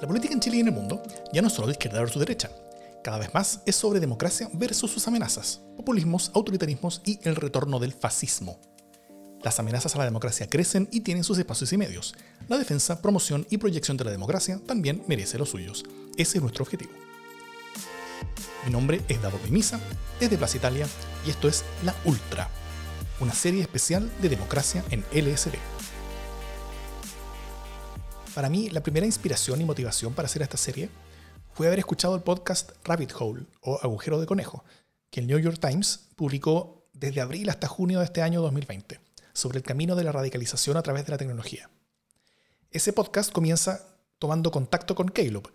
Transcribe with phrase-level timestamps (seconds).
[0.00, 1.02] La política en Chile y en el mundo
[1.32, 2.50] ya no es solo de izquierda versus derecha.
[3.02, 7.92] Cada vez más es sobre democracia versus sus amenazas, populismos, autoritarismos y el retorno del
[7.92, 8.60] fascismo.
[9.42, 12.14] Las amenazas a la democracia crecen y tienen sus espacios y medios.
[12.48, 15.84] La defensa, promoción y proyección de la democracia también merece los suyos.
[16.16, 16.92] Ese es nuestro objetivo.
[18.66, 19.80] Mi nombre es Davo Misa,
[20.20, 20.86] desde Plaza Italia,
[21.26, 22.48] y esto es La Ultra,
[23.20, 25.54] una serie especial de democracia en LSD.
[28.38, 30.90] Para mí, la primera inspiración y motivación para hacer esta serie
[31.54, 34.62] fue haber escuchado el podcast Rabbit Hole o Agujero de Conejo,
[35.10, 39.00] que el New York Times publicó desde abril hasta junio de este año 2020,
[39.32, 41.68] sobre el camino de la radicalización a través de la tecnología.
[42.70, 45.48] Ese podcast comienza tomando contacto con Caleb,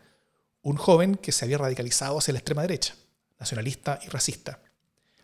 [0.62, 2.96] un joven que se había radicalizado hacia la extrema derecha,
[3.40, 4.60] nacionalista y racista,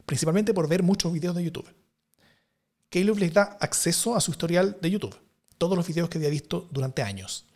[0.06, 1.76] principalmente por ver muchos videos de YouTube.
[2.88, 5.20] Caleb les da acceso a su historial de YouTube,
[5.58, 7.48] todos los videos que había visto durante años,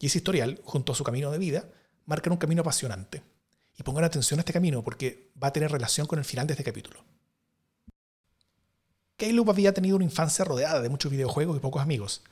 [0.00, 1.68] y ese historial, junto a su camino de vida,
[2.06, 3.22] marcan un camino apasionante.
[3.76, 6.54] Y pongan atención a este camino porque va a tener relación con el final de
[6.54, 7.04] este capítulo.
[9.16, 12.22] Caleb había tenido una infancia rodeada de muchos videojuegos y pocos amigos.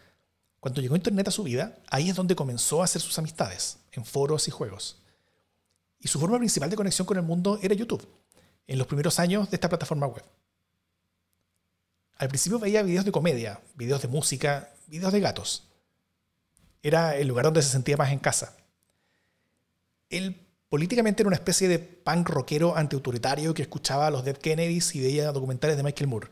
[0.61, 4.07] Cuando llegó Internet a su vida, ahí es donde comenzó a hacer sus amistades, en
[4.07, 5.03] foros y juegos.
[6.01, 8.09] Y su forma principal de conexión con el mundo era YouTube,
[8.67, 10.25] en los primeros años de esta plataforma web.
[12.17, 15.68] Al principio veía videos de comedia, videos de música, videos de gatos
[16.83, 18.57] era el lugar donde se sentía más en casa.
[20.11, 24.95] Él políticamente era una especie de punk rockero antiautoritario que escuchaba a los Dead Kennedys
[24.95, 26.29] y veía documentales de Michael Moore.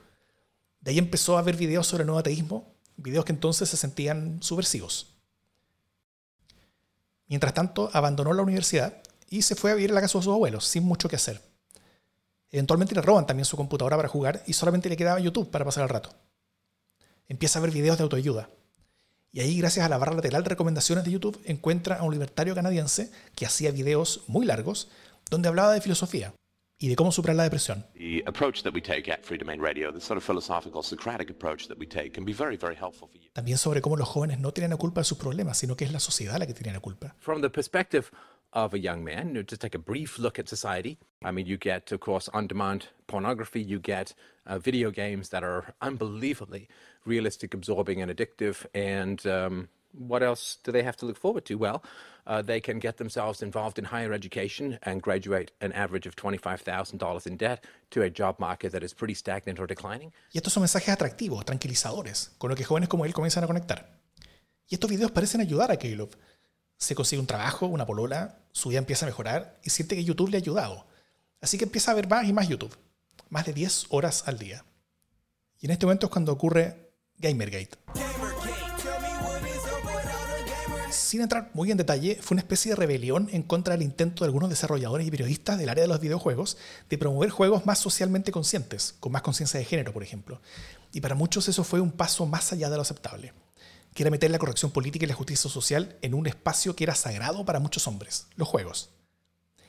[0.81, 4.43] De ahí empezó a ver videos sobre el nuevo ateísmo, videos que entonces se sentían
[4.43, 5.15] subversivos.
[7.29, 10.33] Mientras tanto, abandonó la universidad y se fue a vivir a la casa de sus
[10.33, 11.43] abuelos, sin mucho que hacer.
[12.51, 15.83] Eventualmente le roban también su computadora para jugar y solamente le quedaba YouTube para pasar
[15.83, 16.15] el rato.
[17.29, 18.49] Empieza a ver videos de autoayuda,
[19.37, 22.55] y ahí, gracias a la barra lateral de recomendaciones de YouTube, encuentra a un libertario
[22.55, 24.89] canadiense que hacía videos muy largos
[25.31, 26.33] donde hablaba de filosofía
[26.79, 27.85] y de cómo superar la depresión.
[33.35, 35.93] También sobre cómo los jóvenes no tienen la culpa de sus problemas, sino que es
[35.93, 37.15] la sociedad la que tiene la culpa.
[37.19, 38.07] From the perspective
[38.53, 40.99] of a young man, you just take a brief look at society.
[41.23, 44.15] I mean, you get, of course, on-demand pornography, you get
[44.47, 46.69] uh, video games that are unbelievably
[47.07, 48.67] realistic, absorbing, and addictive.
[48.75, 51.57] And um, what else do they have to look forward to?
[51.57, 51.83] Well,
[52.27, 57.27] uh, they can get themselves involved in higher education and graduate an average of $25,000
[57.27, 60.13] in debt to a job market that is pretty stagnant or declining.
[60.33, 64.01] Y estos son mensajes atractivos, tranquilizadores, con los que jóvenes como él comienzan a conectar.
[64.69, 66.11] Y estos videos parecen ayudar a Caleb.
[66.77, 70.31] Se consigue un trabajo, una polola, su vida empieza a mejorar y siente que YouTube
[70.31, 70.87] le ha ayudado.
[71.41, 72.77] Así que empieza a ver más y más YouTube.
[73.31, 74.65] Más de 10 horas al día.
[75.61, 76.86] Y en este momento es cuando ocurre
[77.19, 77.79] Gamergate.
[80.91, 84.29] Sin entrar muy en detalle, fue una especie de rebelión en contra del intento de
[84.29, 86.57] algunos desarrolladores y periodistas del área de los videojuegos
[86.89, 90.41] de promover juegos más socialmente conscientes, con más conciencia de género, por ejemplo.
[90.93, 93.33] Y para muchos eso fue un paso más allá de lo aceptable,
[93.95, 96.95] que era meter la corrección política y la justicia social en un espacio que era
[96.95, 98.91] sagrado para muchos hombres, los juegos.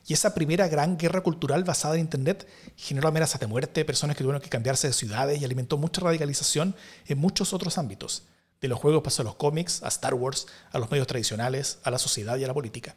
[0.07, 2.47] Y esa primera gran guerra cultural basada en Internet
[2.78, 6.75] generó amenazas de muerte, personas que tuvieron que cambiarse de ciudades y alimentó mucha radicalización
[7.07, 8.23] en muchos otros ámbitos.
[8.62, 11.91] De los juegos pasó a los cómics, a Star Wars, a los medios tradicionales, a
[11.91, 12.95] la sociedad y a la política.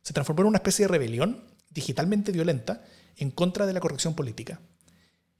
[0.00, 2.82] Se transformó en una especie de rebelión digitalmente violenta
[3.18, 4.58] en contra de la corrección política.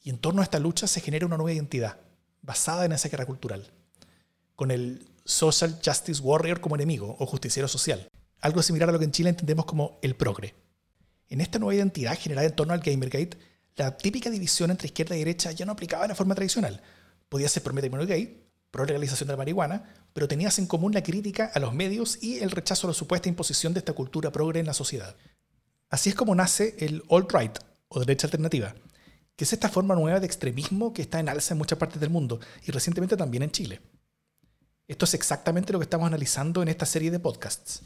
[0.02, 1.96] Y en torno a esta lucha se genera una nueva identidad,
[2.42, 3.72] basada en esa guerra cultural,
[4.56, 8.08] con el Social Justice Warrior como enemigo o justiciero social,
[8.42, 10.54] algo similar a lo que en Chile entendemos como el progre.
[11.32, 13.38] En esta nueva identidad generada en torno al Gamergate,
[13.76, 16.82] la típica división entre izquierda y derecha ya no aplicaba de la forma tradicional.
[17.30, 21.02] Podía ser por matrimonio gay, pro legalización de la marihuana, pero tenías en común la
[21.02, 24.60] crítica a los medios y el rechazo a la supuesta imposición de esta cultura progre
[24.60, 25.16] en la sociedad.
[25.88, 28.74] Así es como nace el alt-right, o derecha alternativa,
[29.34, 32.10] que es esta forma nueva de extremismo que está en alza en muchas partes del
[32.10, 33.80] mundo y recientemente también en Chile.
[34.86, 37.84] Esto es exactamente lo que estamos analizando en esta serie de podcasts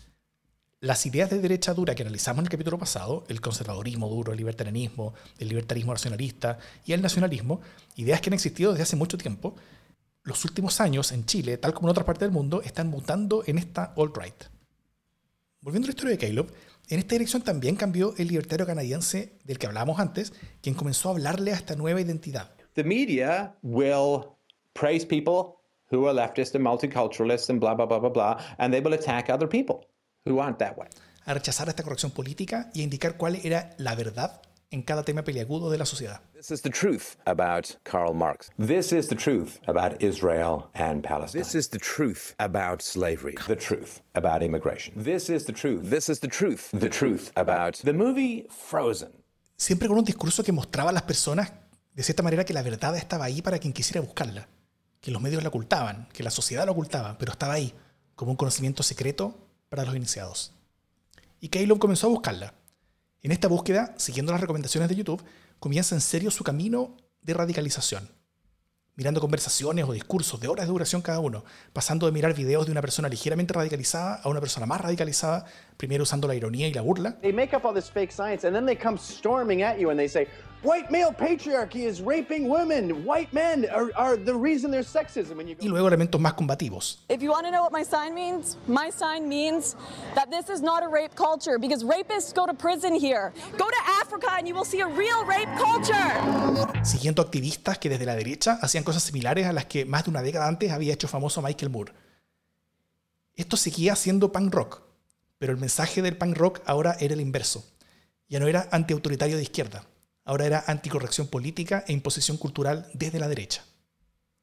[0.81, 4.38] las ideas de derecha dura que analizamos en el capítulo pasado, el conservadorismo duro, el
[4.38, 7.61] libertarianismo, el libertarismo nacionalista y el nacionalismo,
[7.96, 9.55] ideas que han existido desde hace mucho tiempo,
[10.23, 13.58] los últimos años en Chile, tal como en otras partes del mundo, están mutando en
[13.58, 14.44] esta alt-right.
[15.62, 16.52] Volviendo a la historia de Caleb,
[16.88, 21.12] en esta dirección también cambió el libertario canadiense del que hablábamos antes, quien comenzó a
[21.12, 22.50] hablarle a esta nueva identidad.
[22.75, 24.26] The media will
[24.75, 25.56] praise people
[25.90, 29.31] who are leftist and multiculturalist and blah, blah, blah, blah, blah, and they will attack
[29.31, 29.87] other people
[31.26, 34.40] a rechazar esta corrección política y a indicar cuál era la verdad
[34.70, 36.20] en cada tema peliagudo de la sociedad.
[36.34, 38.50] This is the truth about Karl Marx.
[38.58, 41.43] This is the truth about Israel and Palestine.
[41.43, 43.34] This is the truth about slavery.
[43.46, 44.94] the truth about immigration.
[44.96, 45.88] This is the truth.
[45.88, 46.70] This is the truth.
[46.72, 49.12] The truth about the movie Frozen.
[49.56, 51.52] Siempre con un discurso que mostraba a las personas
[51.94, 54.49] de cierta manera que la verdad estaba ahí para quien quisiera buscarla,
[55.00, 57.72] que los medios la ocultaban, que la sociedad la ocultaba, pero estaba ahí,
[58.14, 60.53] como un conocimiento secreto para los iniciados.
[61.41, 62.55] Y Caleb comenzó a buscarla.
[63.23, 65.23] En esta búsqueda, siguiendo las recomendaciones de YouTube,
[65.59, 68.09] comienza en serio su camino de radicalización.
[68.95, 72.73] Mirando conversaciones o discursos de horas de duración cada uno, pasando de mirar videos de
[72.73, 75.45] una persona ligeramente radicalizada a una persona más radicalizada,
[75.77, 77.19] primero usando la ironía y la burla,
[80.67, 83.05] white male patriarchy is raping women.
[83.05, 85.39] White men are, are the reason there's sexism.
[85.39, 87.85] And you y go, luego elementos más combativos, If you want to know what my
[87.85, 89.77] sign means, my sign means
[90.15, 93.33] that this is not a rape culture because rapists go to prison here.
[93.57, 96.11] Go to Africa and you will see a real rape culture.
[96.83, 100.23] siguiendo activistas que desde la derecha hacían cosas similares a las que más de una
[100.23, 101.93] década antes había hecho famoso Michael Moore.
[103.35, 104.83] Esto seguía siendo punk rock,
[105.39, 107.65] pero el mensaje del punk rock ahora era el inverso.
[108.29, 109.85] Ya no era antiautoritario de izquierda,
[110.26, 113.64] ahora era anticorrección política e imposición cultural desde la derecha.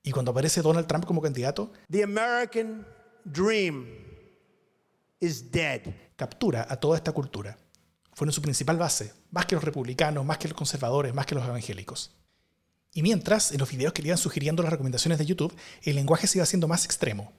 [0.01, 2.87] Y cuando aparece Donald Trump como candidato, The American
[3.23, 3.85] dream
[5.19, 5.81] is dead.
[6.15, 7.57] captura a toda esta cultura.
[8.13, 11.45] Fueron su principal base, más que los republicanos, más que los conservadores, más que los
[11.45, 12.11] evangélicos.
[12.93, 16.27] Y mientras, en los videos que le iban sugiriendo las recomendaciones de YouTube, el lenguaje
[16.27, 17.33] se iba haciendo más extremo.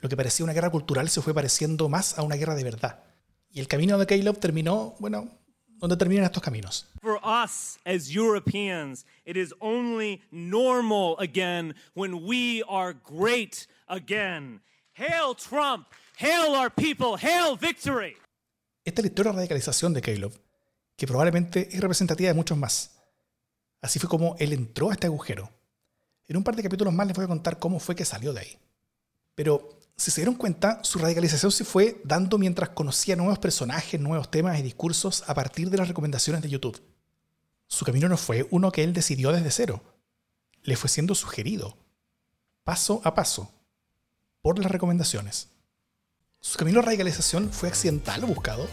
[0.00, 3.02] Lo que parecía una guerra cultural se fue pareciendo más a una guerra de verdad.
[3.50, 5.28] Y el camino de Caleb terminó, bueno,
[5.84, 6.86] donde terminan estos caminos.
[7.02, 14.62] For us as Europeans, it is only normal again when we are great again.
[14.94, 15.88] Hail Trump!
[16.16, 17.18] Hail our people!
[17.18, 18.16] Hail victory!
[18.82, 20.32] Esta es la historia de radicalización de Caleb,
[20.96, 22.92] que probablemente es representativa de muchos más.
[23.82, 25.50] Así fue como él entró a este agujero.
[26.26, 28.40] En un par de capítulos más les voy a contar cómo fue que salió de
[28.40, 28.58] ahí.
[29.34, 34.30] Pero, si se dieron cuenta, su radicalización se fue dando mientras conocía nuevos personajes, nuevos
[34.30, 36.82] temas y discursos a partir de las recomendaciones de YouTube.
[37.68, 39.82] Su camino no fue uno que él decidió desde cero.
[40.62, 41.76] Le fue siendo sugerido,
[42.64, 43.52] paso a paso,
[44.42, 45.48] por las recomendaciones.
[46.40, 48.66] ¿Su camino de radicalización fue accidental o buscado?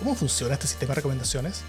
[0.00, 1.62] ¿Cómo funciona este sistema de recomendaciones?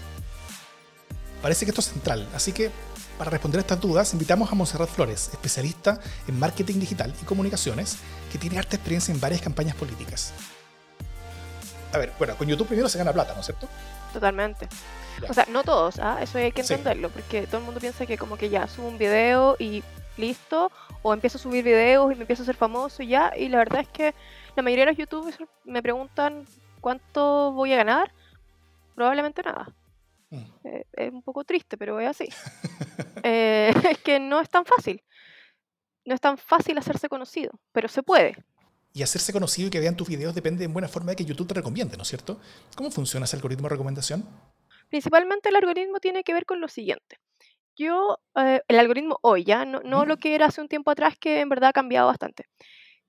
[1.40, 2.70] Parece que esto es central, así que
[3.18, 5.98] para responder a estas dudas invitamos a Monserrat Flores, especialista
[6.28, 7.98] en marketing digital y comunicaciones,
[8.30, 10.32] que tiene harta experiencia en varias campañas políticas.
[11.92, 13.68] A ver, bueno, con YouTube primero se gana plata, ¿no es cierto?
[14.12, 14.68] Totalmente.
[15.22, 15.30] Ya.
[15.30, 16.18] O sea, no todos, ¿ah?
[16.20, 16.74] eso hay que Sí.
[16.74, 19.82] entenderlo, porque todo el mundo piensa que como que ya subo un video y
[20.18, 20.70] listo,
[21.02, 23.58] o empiezo a subir videos y me empiezo a ser famoso y ya, y la
[23.58, 24.14] verdad es que
[24.56, 26.44] la mayoría de los youtubers me preguntan
[26.80, 28.12] cuánto voy a ganar,
[28.94, 29.72] probablemente nada.
[30.30, 30.44] Mm.
[30.64, 32.28] Eh, es un poco triste, pero es así.
[33.22, 35.02] Eh, es que no es tan fácil.
[36.04, 38.36] No es tan fácil hacerse conocido, pero se puede.
[38.92, 41.48] Y hacerse conocido y que vean tus videos depende en buena forma de que YouTube
[41.48, 42.40] te recomiende, ¿no es cierto?
[42.76, 44.24] ¿Cómo funciona ese algoritmo de recomendación?
[44.88, 47.18] Principalmente el algoritmo tiene que ver con lo siguiente.
[47.76, 51.16] Yo, eh, el algoritmo hoy, ya, no, no lo que era hace un tiempo atrás,
[51.18, 52.44] que en verdad ha cambiado bastante.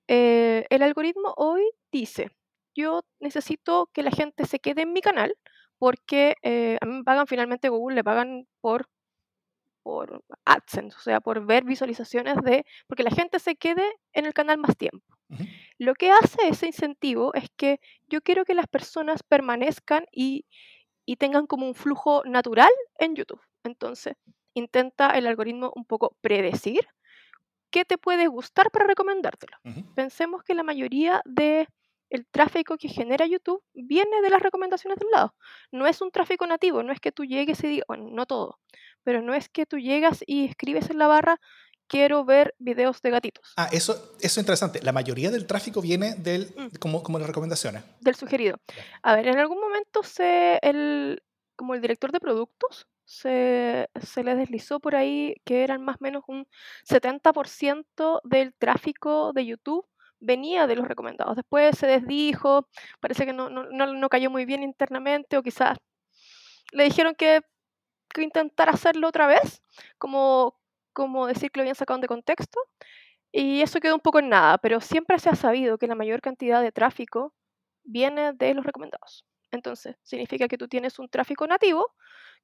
[0.08, 2.32] Eh, el algoritmo hoy dice,
[2.76, 5.36] yo necesito que la gente se quede en mi canal
[5.78, 8.90] porque eh, a mí me pagan finalmente Google, le pagan por,
[9.84, 14.34] por AdSense, o sea, por ver visualizaciones de, porque la gente se quede en el
[14.34, 15.18] canal más tiempo.
[15.78, 20.46] Lo que hace ese incentivo es que yo quiero que las personas permanezcan y,
[21.06, 23.42] y tengan como un flujo natural en YouTube.
[23.64, 24.16] Entonces,
[24.54, 26.88] intenta el algoritmo un poco predecir
[27.70, 29.58] qué te puede gustar para recomendártelo.
[29.96, 31.68] Pensemos que la mayoría de
[32.10, 35.36] el tráfico que genera YouTube viene de las recomendaciones del lado.
[35.72, 38.60] No es un tráfico nativo, no es que tú llegues y digas, bueno, no todo,
[39.04, 41.40] pero no es que tú llegas y escribes en la barra,
[41.90, 44.82] quiero ver videos de gatitos, Ah, eso, eso es interesante.
[44.84, 46.78] La mayoría del tráfico viene del, Mm.
[46.80, 47.84] como, como las recomendaciones.
[48.02, 48.58] del sugerido.
[49.04, 51.24] A ver, en algún momento se, el,
[51.56, 56.00] como el director de productos se, se le deslizó por ahí que eran más o
[56.04, 56.46] menos un
[57.22, 59.86] 70% del tráfico de YouTube
[60.20, 61.36] venía de los recomendados.
[61.36, 62.68] Después se desdijo,
[63.00, 65.78] parece que no, no, no- cayó muy bien internamente o quizás
[66.72, 67.42] le dijeron que,
[68.10, 69.64] que intentara hacerlo otra vez,
[69.98, 70.56] como,
[70.94, 72.60] como decir que lo habían sacado de contexto.
[73.32, 76.22] Y eso quedó un poco en nada, pero siempre se ha sabido que la mayor
[76.22, 77.34] cantidad de tráfico
[77.84, 79.26] viene de los recomendados.
[79.52, 81.94] Entonces, significa que tú tienes un tráfico nativo,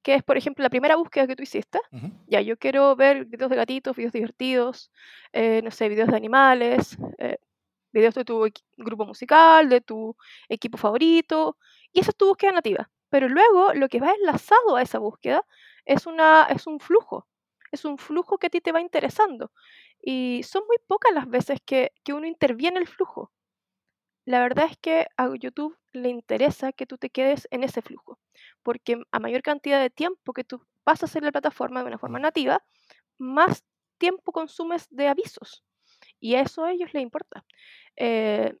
[0.02, 1.80] que es, por ejemplo, la primera búsqueda que tú hiciste.
[2.26, 4.90] Ya, yo quiero ver videos de gatitos, videos divertidos,
[5.32, 7.38] eh, no sé, videos de animales, eh,
[7.94, 8.46] videos de tu
[8.76, 10.16] grupo musical, de tu
[10.48, 11.56] equipo favorito,
[11.92, 12.90] y esa es tu búsqueda nativa.
[13.08, 15.46] Pero luego lo que va enlazado a esa búsqueda
[15.86, 17.26] es, una, es un flujo,
[17.72, 19.52] es un flujo que a ti te va interesando.
[20.02, 23.32] Y son muy pocas las veces que, que uno interviene el flujo.
[24.26, 28.18] La verdad es que a YouTube le interesa que tú te quedes en ese flujo,
[28.62, 32.18] porque a mayor cantidad de tiempo que tú pasas en la plataforma de una forma
[32.18, 32.64] nativa,
[33.18, 33.64] más
[33.98, 35.62] tiempo consumes de avisos.
[36.20, 37.44] Y eso a ellos les importa.
[37.96, 38.56] Eh,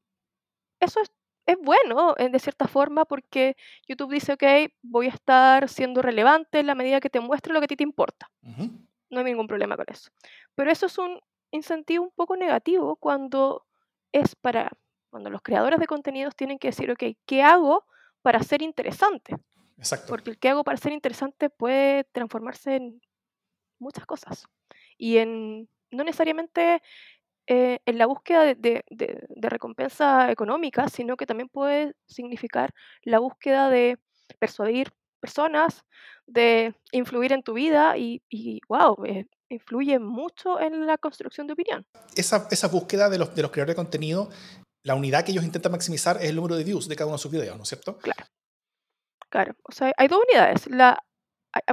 [0.80, 1.12] eso es,
[1.46, 3.56] es bueno eh, de cierta forma porque
[3.86, 7.60] YouTube dice, ok, voy a estar siendo relevante en la medida que te muestre lo
[7.60, 8.30] que a ti te importa.
[9.10, 10.10] No hay ningún problema con eso.
[10.54, 11.20] Pero eso es un
[11.50, 13.66] incentivo un poco negativo cuando
[14.12, 14.70] es para,
[15.10, 17.84] cuando los creadores de contenidos tienen que decir, ok, ¿qué hago
[18.22, 19.36] para ser interesante?
[19.76, 20.06] Exacto.
[20.08, 23.00] Porque el que hago para ser interesante puede transformarse en
[23.78, 24.46] muchas cosas.
[24.96, 26.82] Y en, no necesariamente
[27.46, 28.84] eh, en la búsqueda de,
[29.36, 32.70] recompensa económica, sino que también puede significar
[33.02, 33.98] la búsqueda de
[34.38, 35.84] persuadir personas,
[36.26, 38.22] de influir en tu vida y,
[38.68, 41.86] wow, eh, influye mucho en la construcción de opinión.
[42.16, 44.30] Esa, esa búsqueda de los, de los creadores de contenido,
[44.82, 47.22] la unidad que ellos intentan maximizar es el número de views de cada uno de
[47.22, 47.98] sus videos, ¿no es cierto?
[47.98, 48.24] Claro.
[49.30, 50.68] Claro, o sea, hay dos unidades.
[50.68, 51.02] La,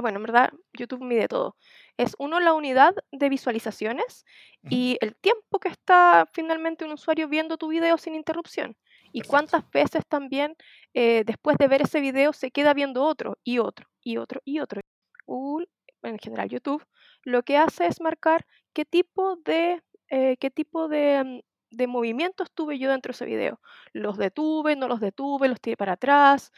[0.00, 1.56] bueno, en verdad, YouTube mide todo.
[1.96, 4.24] Es uno la unidad de visualizaciones
[4.68, 8.76] y el tiempo que está finalmente un usuario viendo tu video sin interrupción.
[9.12, 10.56] Y cuántas veces también
[10.94, 14.60] eh, después de ver ese video se queda viendo otro y otro y otro y
[14.60, 14.80] otro.
[15.26, 15.68] Google,
[16.02, 16.84] en general YouTube,
[17.22, 22.50] lo que hace es marcar qué tipo de, eh, qué tipo de, mm, de movimientos
[22.52, 23.60] tuve yo dentro de ese video.
[23.92, 26.52] Los detuve, no los detuve, los tiré para atrás,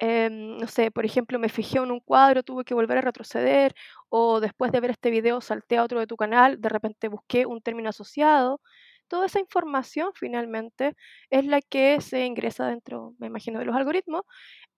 [0.00, 3.74] Em, no sé, por ejemplo, me fijé en un cuadro, tuve que volver a retroceder,
[4.08, 7.46] o después de ver este video salté a otro de tu canal, de repente busqué
[7.46, 8.60] un término asociado.
[9.08, 10.94] Toda esa información finalmente
[11.30, 14.22] es la que se ingresa dentro, me imagino, de los algoritmos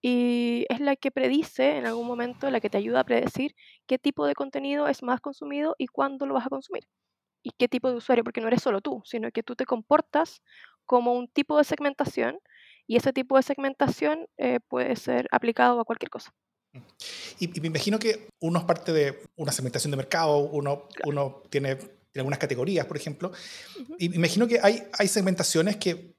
[0.03, 3.55] y es la que predice en algún momento, la que te ayuda a predecir
[3.87, 6.85] qué tipo de contenido es más consumido y cuándo lo vas a consumir.
[7.43, 10.43] Y qué tipo de usuario, porque no eres solo tú, sino que tú te comportas
[10.87, 12.39] como un tipo de segmentación
[12.91, 16.35] y ese tipo de segmentación eh, puede ser aplicado a cualquier cosa.
[17.39, 21.79] Y, me imagino que uno es parte de una segmentación de mercado, uno, uno tiene,
[22.17, 23.31] algunas categorías, por ejemplo.
[23.97, 26.17] Y me imagino que hay, hay segmentaciones que,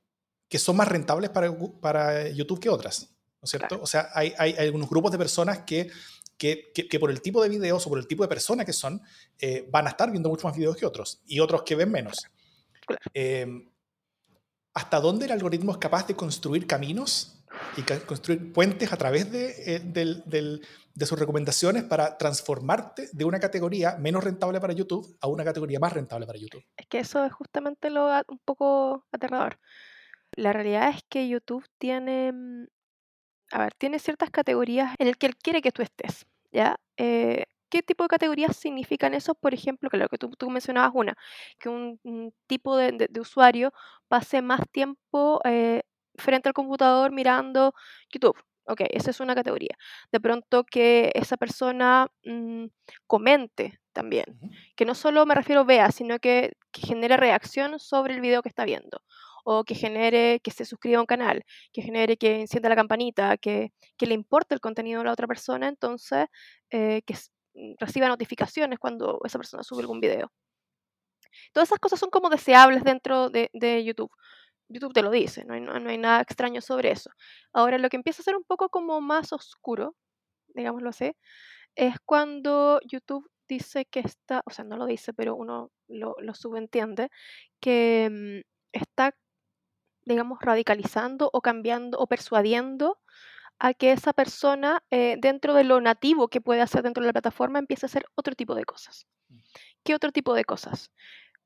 [0.48, 3.10] que son más rentables para, para YouTube que otras,
[3.42, 3.78] ¿no es cierto?
[3.82, 5.92] O sea, hay, hay, algunos grupos de personas que
[6.38, 9.00] que, que, por el tipo de videos o por el tipo de personas que son,
[9.40, 12.18] eh, van a estar viendo mucho más videos que otros y otros que ven menos.
[12.84, 13.02] Claro.
[13.14, 13.71] Eh,
[14.74, 17.38] hasta dónde el algoritmo es capaz de construir caminos
[17.78, 20.60] y construir puentes a través de, eh,
[20.94, 25.80] de sus recomendaciones para transformarte de una categoría menos rentable para YouTube a una categoría
[25.80, 26.64] más rentable para YouTube.
[26.78, 29.60] Es que eso es justamente lo un poco aterrador.
[30.36, 32.68] La realidad es que YouTube tiene, mm,
[33.52, 36.78] a ver, tiene ciertas categorías en el que él quiere que tú estés, ¿ya?
[36.98, 39.34] Eh, ¿Qué tipo de categorías significan eso?
[39.34, 41.16] Por ejemplo, que lo que tú, mencionabas una,
[41.58, 43.72] que un, tipo de, usuario
[44.10, 45.84] pase más tiempo eh,
[46.16, 47.74] frente al computador mirando
[48.12, 48.38] YouTube.
[48.66, 49.76] Ok, esa es una categoría.
[50.12, 52.66] De pronto que esa persona mm,
[53.08, 54.26] comente también,
[54.76, 58.66] que no solo me refiero vea, sino que, genere reacción sobre el video que está
[58.66, 59.02] viendo
[59.44, 63.38] o que genere que se suscriba a un canal, que genere que encienda la campanita,
[63.38, 66.28] que, le importe el contenido de la otra persona, entonces
[66.70, 67.16] eh, que
[67.80, 70.32] reciba notificaciones cuando esa persona sube algún video.
[71.54, 73.50] Todas esas cosas son como deseables dentro de,
[73.84, 74.12] YouTube.
[74.70, 77.12] YouTube te lo dice, no hay, no, hay, nada extraño sobre eso.
[77.54, 79.96] Ahora, lo que empieza a ser un poco como más oscuro,
[80.54, 81.14] digámoslo así,
[81.76, 86.34] es cuando YouTube dice que está, o sea, no lo dice, pero uno lo, lo
[86.34, 87.10] subentiende,
[87.60, 89.14] que mm, está,
[90.04, 93.00] digamos, radicalizando o cambiando o persuadiendo
[93.64, 97.14] a que esa persona, eh, dentro de lo nativo que puede hacer dentro de la
[97.14, 99.06] plataforma, empiece a hacer otro tipo de cosas.
[99.30, 99.38] Mm.
[99.84, 100.92] ¿Qué otro tipo de cosas?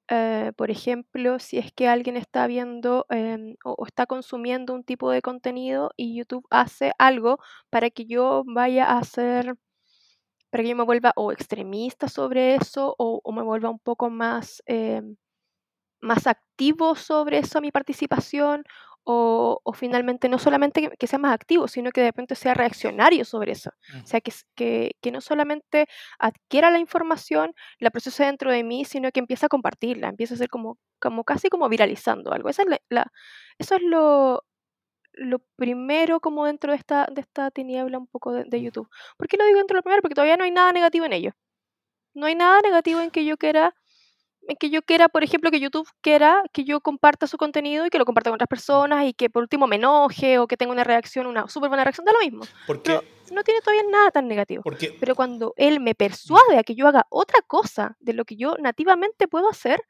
[0.08, 5.12] Eh, por ejemplo, si es que alguien está viendo em, o, está consumiendo un tipo
[5.12, 9.56] de contenido y YouTube hace algo para que yo vaya a hacer,
[10.52, 14.64] para que yo me vuelva o extremista sobre eso o, me vuelva un poco más,
[14.68, 15.18] em,
[16.02, 18.64] más activo sobre eso, mi participación,
[19.06, 23.52] o, finalmente no solamente que, sea más activo, sino que de repente sea reaccionario sobre
[23.52, 23.72] eso.
[24.04, 25.88] O sea, que, que, que, no solamente
[26.20, 30.38] adquiera la información, la procese dentro de mí, sino que empieza a compartirla, empieza a
[30.38, 32.50] ser como, como casi como viralizando algo.
[32.50, 33.12] Esa es la,
[33.60, 34.44] eso es lo,
[35.14, 38.90] lo primero como dentro de esta, de esta tiniebla un poco de, de, YouTube.
[39.18, 40.02] ¿Por qué lo digo dentro de lo primero?
[40.02, 41.32] Porque todavía no hay nada negativo en ello.
[42.16, 43.76] No hay nada negativo en que yo quiera
[44.60, 47.98] que yo quiera, por ejemplo, que YouTube quiera que yo comparta su contenido y que
[47.98, 50.84] lo comparta con otras personas y que por último me enoje o que tenga una
[50.84, 52.46] reacción, una súper buena reacción, da lo mismo.
[52.68, 53.00] Porque
[53.32, 54.62] no tiene todavía nada tan negativo.
[54.64, 58.36] Porque Pero cuando él me persuade a que yo haga otra cosa de lo que
[58.36, 59.82] yo nativamente puedo hacer,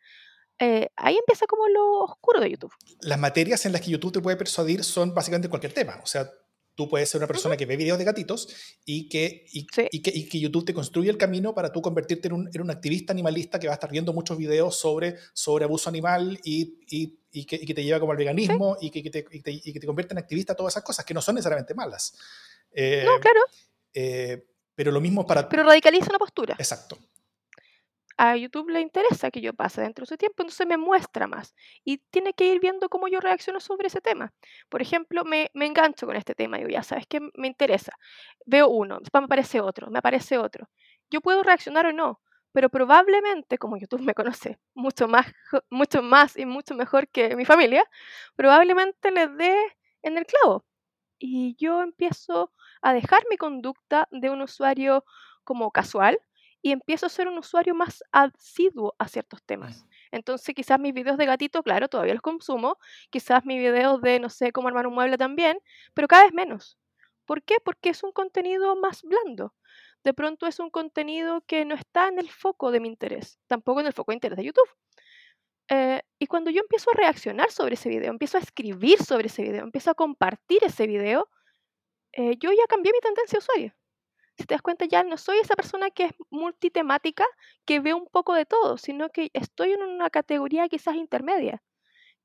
[0.59, 2.71] eh, ahí empieza como lo oscuro de YouTube.
[3.01, 6.00] las materias en las que YouTube te puede persuadir son básicamente cualquier tema.
[6.01, 6.29] O sea,
[6.75, 8.48] tú puedes ser una persona que ve videos de gatitos
[8.86, 9.88] y que, y, Sí.
[9.91, 12.62] y que, y que YouTube te construye el camino para tú convertirte en un, en
[12.62, 16.79] un activista animalista que va a estar viendo muchos videos sobre, sobre abuso animal y,
[16.89, 19.51] y- y que, que te lleva como al veganismo y, que, que te, y, te,
[19.51, 22.13] y que te convierte en activista, todas esas cosas que no son necesariamente malas.
[22.72, 23.41] Eh, No, claro,
[23.94, 25.48] eh, pero lo mismo para...
[25.50, 26.55] pero radicaliza una postura.
[26.58, 26.98] Exacto.
[28.17, 31.53] A YouTube le interesa que yo pase dentro de su tiempo, entonces me muestra más.
[31.84, 34.34] Y tiene que ir viendo cómo yo reacciono sobre ese tema.
[34.69, 36.57] Por ejemplo, me, me engancho con este tema.
[36.57, 37.91] Digo, ya sabes que me interesa.
[38.45, 40.69] Veo uno, después me aparece otro, me aparece otro.
[41.10, 42.22] Yo puedo reaccionar o no,
[42.53, 45.27] pero probablemente, como YouTube me conoce mucho más,
[45.69, 47.84] mucho más y mucho mejor que mi familia,
[48.38, 49.55] probablemente le dé
[50.03, 50.65] en el clavo.
[51.19, 55.03] Y yo empiezo a dejar mi conducta de un usuario
[55.43, 56.17] como casual
[56.65, 59.86] y empiezo a ser un usuario más asiduo a ciertos temas.
[60.10, 62.79] Entonces, quizás mis videos de gatito, claro, todavía los consumo.
[63.12, 65.60] Quizás mis videos de, no sé, cómo armar un mueble también,
[65.93, 66.79] pero cada vez menos.
[67.25, 67.57] ¿Por qué?
[67.63, 69.53] Porque es un contenido más blando.
[70.03, 73.81] De pronto es un contenido que no está en el foco de mi interés, tampoco
[73.81, 74.69] en el foco de interés de YouTube.
[75.69, 79.43] Eh, y cuando yo empiezo a reaccionar sobre ese video, empiezo a escribir sobre ese
[79.43, 81.29] video, empiezo a compartir ese video,
[82.13, 83.85] eh, yo ya cambié mi tendencia de usuario.
[84.38, 87.25] Si te das cuenta, ya no soy esa persona que es multitemática,
[87.65, 91.63] que ve un poco de todo, sino que estoy en una categoría quizás intermedia,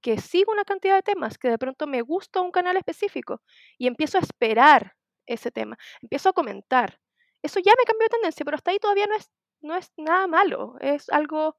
[0.02, 3.43] que sigo una cantidad de temas, que de pronto me gusta un canal específico
[3.79, 7.00] y empiezo a esperar ese tema, empiezo a comentar.
[7.43, 9.31] Eso ya me cambió de tendencia, pero hasta ahí todavía no es,
[9.62, 11.57] no es nada malo, es algo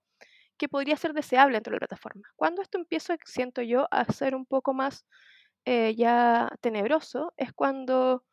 [0.57, 2.23] que podría ser deseable dentro de la plataforma.
[2.35, 5.05] Cuando esto empiezo, siento yo, a ser un poco más
[5.65, 8.23] eh, ya tenebroso, es cuando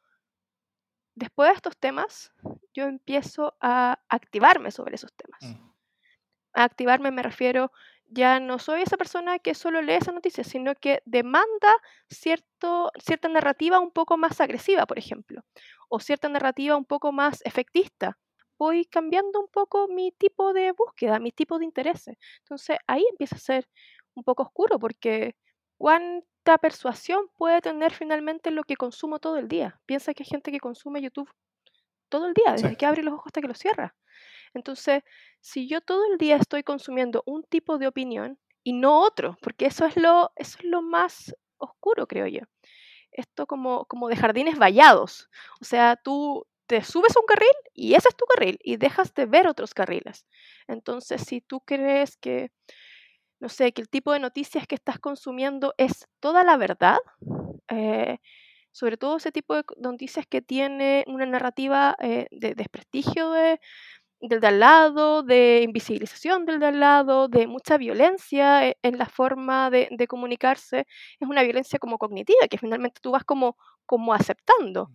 [1.19, 2.33] después de estos temas,
[2.75, 5.41] yo empiezo a activarme sobre esos temas.
[5.43, 5.71] Mm.
[6.55, 7.71] A activarme me refiero,
[8.07, 11.75] ya no soy esa persona que solo lee esa noticia, sino que demanda
[12.09, 15.43] cierto, cierta narrativa un poco más agresiva, por ejemplo,
[15.89, 18.19] o cierta narrativa un poco más efectista.
[18.59, 22.17] Voy cambiando un poco mi tipo de búsqueda, mi tipo de intereses.
[22.39, 23.69] Entonces ahí empieza a ser
[24.15, 25.37] un poco oscuro porque
[25.79, 29.81] cuánta persuasión puede tener finalmente lo que consumo todo el día.
[29.87, 31.31] Piensa que hay gente que consume YouTube
[32.11, 32.77] todo el día, desde Sí.
[32.77, 33.95] que abre los ojos hasta que los cierra.
[34.55, 35.03] Entonces,
[35.41, 39.67] si yo todo el día estoy consumiendo un tipo de opinión y no otro, porque
[39.67, 42.41] eso es lo, eso es lo más oscuro, creo yo.
[43.13, 45.29] Esto como, como de jardines vallados.
[45.61, 49.15] O sea, tú te subes a un carril y ese es tu carril y dejas
[49.15, 50.27] de ver otros carriles.
[50.69, 52.51] Entonces, si tú crees que,
[53.41, 56.99] no sé, que el tipo de noticias que estás consumiendo es toda la verdad,
[57.69, 58.19] eh,
[58.73, 63.61] sobre todo ese tipo de noticias que tiene una narrativa eh, de desprestigio de,
[64.21, 68.99] del de al lado, de invisibilización del de al lado, de mucha violencia e- en
[68.99, 70.87] la forma de, de comunicarse,
[71.21, 74.91] es una violencia como cognitiva, que finalmente tú vas como, como aceptando.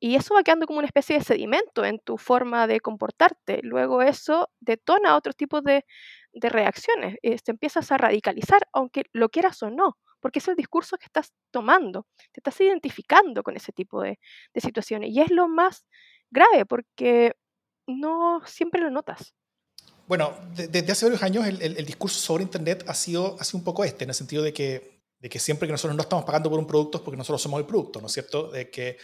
[0.00, 3.60] Y eso va quedando como una especie de sedimento en tu forma de comportarte.
[3.62, 5.84] Luego eso detona otros tipos de,
[6.32, 7.16] de reacciones.
[7.22, 11.06] eh, te empiezas a radicalizar, aunque lo quieras o no, porque es el discurso que
[11.06, 12.06] estás tomando.
[12.32, 14.18] Te estás identificando con ese tipo de,
[14.54, 15.10] de situaciones.
[15.10, 15.86] Y es lo más
[16.30, 17.34] grave, porque
[17.86, 19.34] no siempre lo notas.
[20.06, 23.44] Bueno, de- desde hace varios años el, el- el discurso sobre Internet ha sido, ha
[23.44, 26.02] sido un poco este, en el sentido de que, de que siempre que nosotros no
[26.02, 28.50] estamos pagando por un producto es porque nosotros somos el producto, ¿no es cierto?
[28.50, 28.96] De que,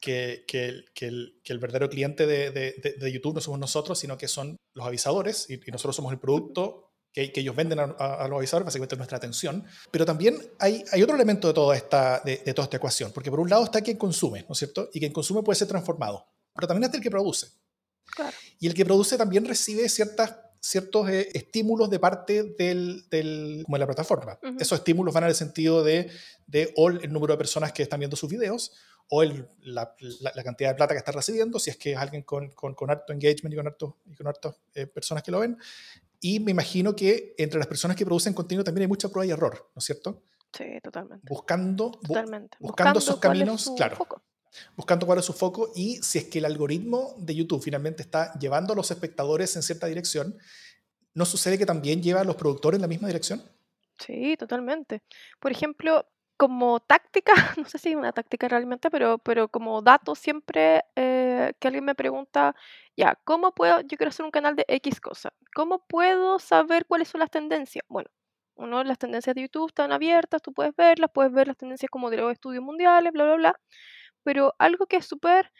[0.00, 3.60] que, que el, que el- que el verdadero cliente de, de- de- YouTube no somos
[3.60, 7.54] nosotros, sino que son los avisadores y, y nosotros somos el producto que, que ellos
[7.56, 9.64] venden a, a- a los avisadores, básicamente nuestra atención.
[9.90, 13.30] Pero también hay, hay otro elemento de toda, esta, de, de toda esta ecuación, porque
[13.30, 14.88] por un lado está quien consume, ¿no es cierto?
[14.94, 17.46] Y quien consume puede ser transformado, pero también está el que produce.
[18.06, 18.34] Claro.
[18.58, 20.34] Y el que produce también recibe ciertas,
[20.68, 24.38] ciertos eh, estímulos de parte del, del- como de la plataforma.
[24.58, 26.10] Esos estímulos van en el sentido de,
[26.46, 28.72] de o el número de personas que están viendo sus videos,
[29.08, 31.98] o el- la, la- la cantidad de plata que está recibiendo, si es que es
[31.98, 35.30] alguien con, con, con harto engagement y con, harto, y con hartas eh, personas que
[35.30, 35.56] lo ven.
[36.20, 39.30] Y me imagino que entre las personas que producen contenido también hay mucha prueba y
[39.30, 40.22] error, ¿no es cierto?
[40.52, 41.26] Sí, totalmente.
[41.28, 42.56] Buscando, bu- Totalmente.
[42.60, 43.96] buscando esos es caminos, su claro.
[43.96, 44.22] foco.
[44.76, 48.32] Buscando cuál es su foco y si es que el algoritmo de YouTube finalmente está
[48.38, 50.36] llevando a los espectadores en cierta dirección,
[51.14, 53.42] ¿no sucede que también lleva a los productores en la misma dirección?
[53.98, 55.02] Sí, totalmente.
[55.40, 56.06] Por ejemplo,
[56.38, 61.52] como táctica, no sé si es una táctica realmente, pero, pero como dato siempre eh,
[61.58, 62.54] que alguien me pregunta,
[62.96, 67.08] ya, ¿cómo puedo, yo quiero hacer un canal de X cosa, ¿cómo puedo saber cuáles
[67.08, 67.84] son las tendencias?
[67.88, 68.08] Bueno,
[68.54, 72.10] uno, las tendencias de YouTube están abiertas, tú puedes verlas, puedes ver las tendencias como
[72.10, 73.60] de los estudios mundiales, bla, bla, bla,
[74.24, 75.52] pero algo que es súper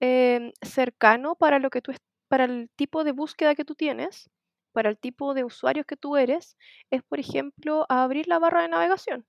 [0.00, 4.30] em, cercano para lo que tú es- para el tipo de búsqueda que tú tienes,
[4.72, 6.56] para el tipo de usuarios que tú eres,
[6.90, 9.26] es por ejemplo abrir la barra de navegación.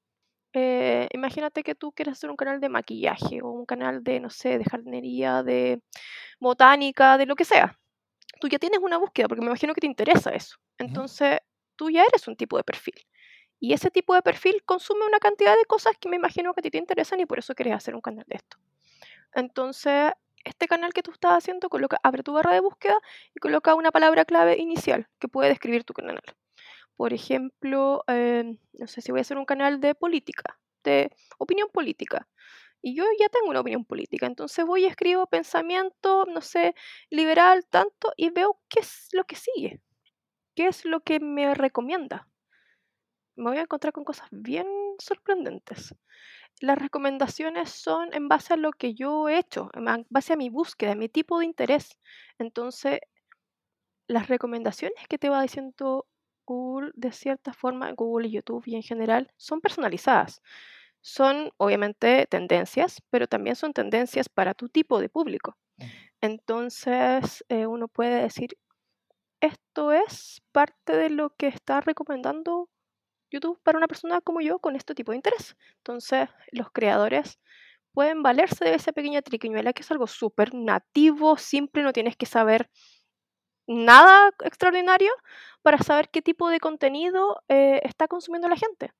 [0.53, 4.29] Eh, imagínate que tú quieres hacer un canal de maquillaje o un canal de, no
[4.31, 5.81] sé, de jardinería, de
[6.39, 7.77] botánica, de lo que sea.
[8.41, 10.57] Tú ya tienes una búsqueda, porque me imagino que te interesa eso.
[10.77, 11.39] Entonces,
[11.77, 12.95] tú ya eres un tipo de perfil.
[13.59, 16.63] Y ese tipo de perfil consume una cantidad de cosas que me imagino que a
[16.63, 18.57] ti te interesan y por eso quieres hacer un canal de esto.
[19.33, 20.11] Entonces,
[20.45, 22.97] este canal que tú estás haciendo, coloca, abre tu barra de búsqueda
[23.33, 26.21] y coloca una palabra clave inicial que puede describir tu canal.
[26.95, 31.69] Por ejemplo, eh, no sé si voy a hacer un canal de política, de opinión
[31.73, 32.27] política.
[32.81, 36.75] Y yo ya tengo una opinión política, entonces voy y escribo pensamiento, no sé,
[37.09, 39.81] liberal, tanto, y veo qué es lo que sigue,
[40.55, 42.27] qué es lo que me recomienda.
[43.45, 44.65] Me voy a encontrar con cosas bien
[44.97, 45.93] sorprendentes.
[46.61, 50.49] Las recomendaciones son en base a lo que yo he hecho, en base a mi
[50.49, 51.99] búsqueda, a mi tipo de interés.
[52.39, 53.01] Entonces,
[54.07, 56.07] las recomendaciones que te va diciendo
[56.47, 60.41] Google, de cierta forma, Google y YouTube y en general, son personalizadas.
[61.01, 65.55] Son obviamente tendencias, pero también son tendencias para tu tipo de público.
[66.19, 68.57] Entonces, eh, uno puede decir,
[69.39, 72.71] esto es parte de lo que está recomendando
[73.35, 75.55] YouTube para una persona como yo con este tipo de interés.
[75.77, 77.39] Entonces, los creadores
[77.93, 82.25] pueden valerse de esa pequeña triquiñuela que es algo súper nativo, simple, no tienes que
[82.25, 82.69] saber
[83.67, 85.11] nada extraordinario
[85.61, 88.91] para saber qué tipo de contenido eh, está consumiendo la gente.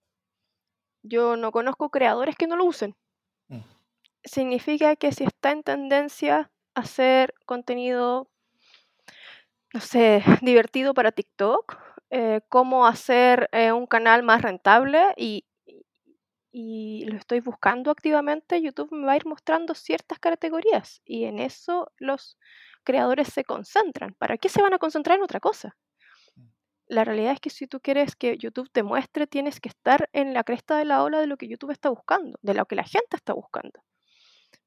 [1.03, 2.95] Yo no conozco creadores que no lo usen.
[3.47, 3.59] Mm.
[4.23, 8.27] Significa que si está en tendencia a hacer contenido,
[9.73, 11.77] no sé, divertido para TikTok,
[12.09, 15.45] eh, cómo hacer eh, un canal más rentable y,
[16.51, 21.39] y lo estoy buscando activamente, YouTube me va a ir mostrando ciertas categorías y en
[21.39, 22.37] eso los
[22.83, 24.13] creadores se concentran.
[24.13, 25.75] ¿Para qué se van a concentrar en otra cosa?
[26.87, 30.33] La realidad es que si tú quieres que YouTube te muestre, tienes que estar en
[30.35, 32.83] la cresta de la ola de lo que YouTube está buscando, de lo que la
[32.83, 33.83] gente está buscando.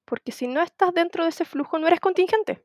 [0.05, 2.65] Porque si no estás dentro de ese flujo, no eres contingente.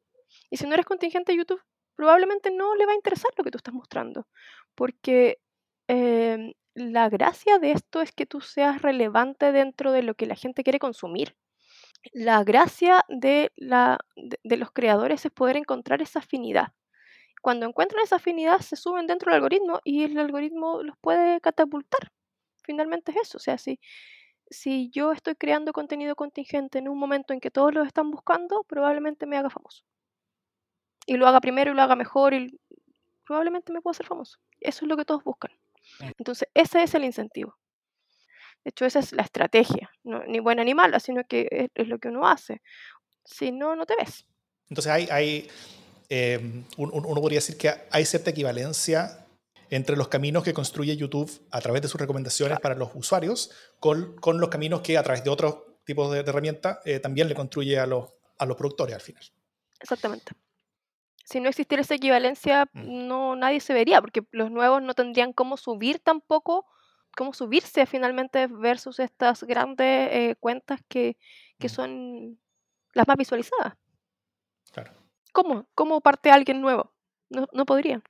[0.50, 1.62] Y si no eres contingente, YouTube
[1.96, 4.28] probablemente no le va a interesar lo que tú estás mostrando.
[4.76, 5.40] Porque
[5.88, 10.36] em, la gracia de esto es que tú seas relevante dentro de lo que la
[10.36, 11.36] gente quiere consumir.
[12.12, 13.52] La gracia de,
[14.44, 16.74] los creadores es poder encontrar esa afinidad.
[17.42, 22.12] Cuando encuentran esa afinidad, se suben dentro del algoritmo y el algoritmo los puede catapultar.
[22.64, 23.38] Finalmente es eso.
[23.38, 23.80] O sea, si,
[24.50, 28.64] si yo estoy creando contenido contingente en un momento en que todos lo están buscando,
[28.64, 29.84] probablemente me haga famoso.
[31.06, 32.60] Y lo haga primero y lo haga mejor y
[33.26, 34.38] probablemente me pueda hacer famoso.
[34.60, 35.52] Eso es lo que todos buscan.
[36.18, 37.58] Entonces, ese es el incentivo.
[38.64, 39.92] De hecho, esa es la estrategia.
[40.04, 42.62] No, ni buena ni mala, sino que es, es, lo que uno hace.
[43.26, 44.26] Si no, no te ves.
[44.70, 45.50] Entonces, hay, hay
[46.10, 49.26] eh, uno podría decir que hay cierta equivalencia
[49.70, 54.16] entre los caminos que construye YouTube a través de sus recomendaciones para los usuarios con,
[54.18, 57.36] con los caminos que a través de otros tipos de, de herramientas eh, también le
[57.36, 59.24] construye a los, a los productores al final.
[59.80, 60.34] Exactamente.
[61.24, 63.08] Si no existiera esa equivalencia, mm.
[63.08, 66.66] no nadie se vería, porque los nuevos no tendrían cómo subir tampoco,
[67.16, 71.18] cómo subirse finalmente versus estas grandes eh, cuentas que,
[71.60, 71.72] que mm.
[71.72, 72.40] son
[72.94, 73.74] las más visualizadas.
[74.72, 74.92] Claro.
[75.32, 75.68] ¿Cómo?
[75.74, 76.94] ¿Cómo parte alguien nuevo?
[77.30, 78.02] No, no podría.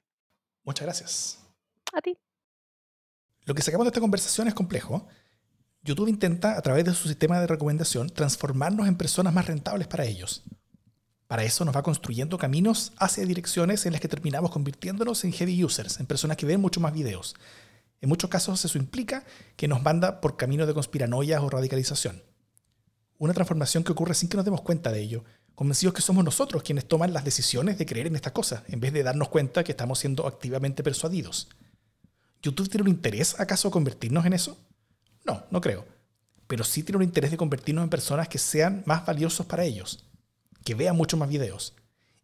[0.63, 1.47] Muchas gracias.
[1.93, 2.17] A ti.
[3.45, 5.07] Lo que sacamos de esta conversación es complejo.
[5.81, 10.05] YouTube intenta, a través de su sistema de recomendación, transformarnos en personas más rentables para
[10.05, 10.43] ellos.
[11.33, 15.63] Para eso nos va construyendo caminos hacia direcciones en las que terminamos convirtiéndonos en heavy
[15.63, 17.35] users, en personas que ven mucho más videos.
[18.01, 19.23] En muchos casos eso implica
[19.55, 22.21] que nos manda por caminos de conspiranoias o radicalización.
[23.17, 25.23] Una transformación que ocurre sin que nos demos cuenta de ello,
[25.55, 28.93] convencidos que somos nosotros quienes toman las decisiones de creer en estas cosas, en vez
[28.93, 31.49] de darnos cuenta que estamos siendo activamente persuadidos.
[32.43, 34.55] ¿YouTube tiene un interés acaso convertirnos en eso?
[35.25, 35.83] No, no creo.
[36.45, 40.05] Pero sí tiene un interés de convertirnos en personas que sean más valiosos para ellos,
[40.63, 41.75] que vean muchos más videos.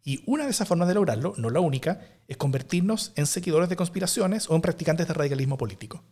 [0.02, 3.76] Y una de esas formas de lograrlo, no la única, es convertirnos en seguidores de
[3.76, 6.02] conspiraciones o en practicantes de radicalismo político.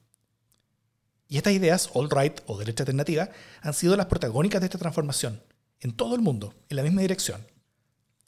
[1.27, 5.43] Y estas ideas, alt-right o derecha alternativa, han sido las protagónicas de esta transformación,
[5.81, 7.47] en todo el mundo, en la misma dirección.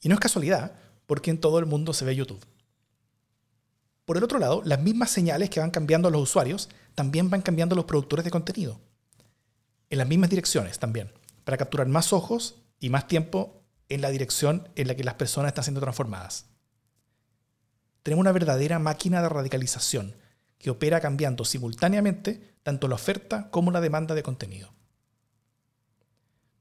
[0.01, 0.73] Y no es casualidad,
[1.05, 2.45] porque en todo el mundo se ve YouTube.
[4.05, 7.75] Por el otro lado, las mismas señales que van cambiando los usuarios también van cambiando
[7.75, 8.79] los productores de contenido.
[9.89, 11.11] En las mismas direcciones también,
[11.43, 13.60] para capturar más ojos y más tiempo
[13.93, 16.45] en la dirección en la que las personas están siendo transformadas.
[18.03, 20.15] Tenemos una verdadera máquina de radicalización
[20.57, 24.73] que opera cambiando simultáneamente tanto la oferta como la demanda de contenido.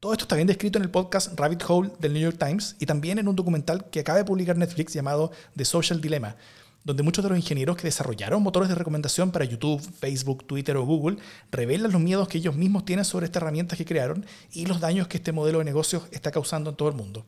[0.00, 2.86] Todo esto está bien descrito en el podcast Rabbit Hole del New York Times y
[2.86, 6.36] también en un documental que acaba de publicar Netflix llamado The Social Dilemma,
[6.82, 10.84] donde muchos de los ingenieros que desarrollaron motores de recomendación para YouTube, Facebook, Twitter o
[10.84, 11.18] Google
[11.50, 15.08] revelan los miedos que ellos mismos tienen sobre estas herramientas que crearon y los daños
[15.08, 17.26] que este modelo de negocios está causando en todo el mundo.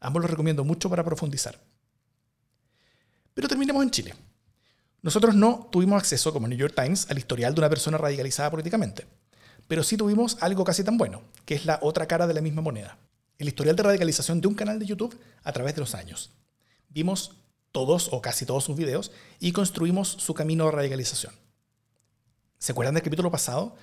[0.00, 1.58] Ambos los recomiendo mucho para profundizar.
[3.32, 4.14] Pero terminemos en Chile.
[5.00, 9.06] Nosotros no tuvimos acceso, como New York Times, al historial de una persona radicalizada políticamente.
[9.66, 12.62] Pero sí tuvimos algo casi tan bueno, que es la otra cara de la misma
[12.62, 12.98] moneda.
[13.38, 16.30] El historial de radicalización de un canal de YouTube a través de los años.
[16.88, 17.32] Vimos
[17.74, 19.10] todos o casi todos sus videos
[19.40, 21.34] y construimos su camino de radicalización.
[22.56, 23.74] ¿Se acuerdan del capítulo pasado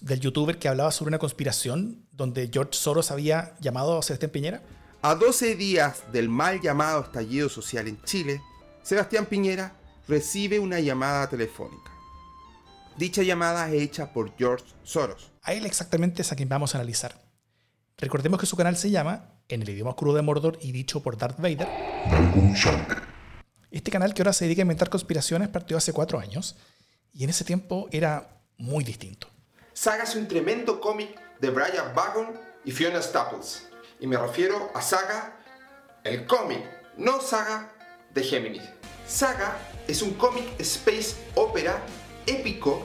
[0.00, 4.62] del youtuber que hablaba sobre una conspiración donde George Soros había llamado a Sebastián Piñera?
[5.00, 8.42] A 12 días del mal llamado estallido social en Chile,
[8.82, 9.76] Sebastián Piñera
[10.08, 11.92] recibe una llamada telefónica.
[12.96, 15.30] Dicha llamada es hecha por George Soros.
[15.42, 17.22] A él exactamente es a quien vamos a analizar.
[17.96, 21.16] Recordemos que su canal se llama, en el idioma oscuro de Mordor y dicho por
[21.16, 21.68] Darth Vader,
[23.70, 26.56] Este canal que ahora se dedica a inventar conspiraciones partió hace cuatro años
[27.12, 29.28] y en ese tiempo era muy distinto.
[29.72, 33.68] Saga es un tremendo cómic de Brian Vaughan y Fiona Staples.
[34.00, 35.36] Y me refiero a Saga,
[36.04, 36.62] el cómic,
[36.96, 37.72] no Saga
[38.14, 38.62] de Géminis.
[39.06, 41.80] Saga es un cómic space opera
[42.26, 42.82] épico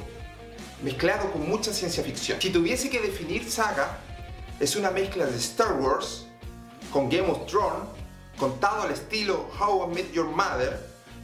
[0.84, 2.42] mezclado con mucha ciencia ficción.
[2.42, 3.98] Si tuviese que definir Saga,
[4.60, 6.28] es una mezcla de Star Wars
[6.92, 7.88] con Game of Thrones,
[8.42, 10.76] contado al estilo How I Met Your Mother,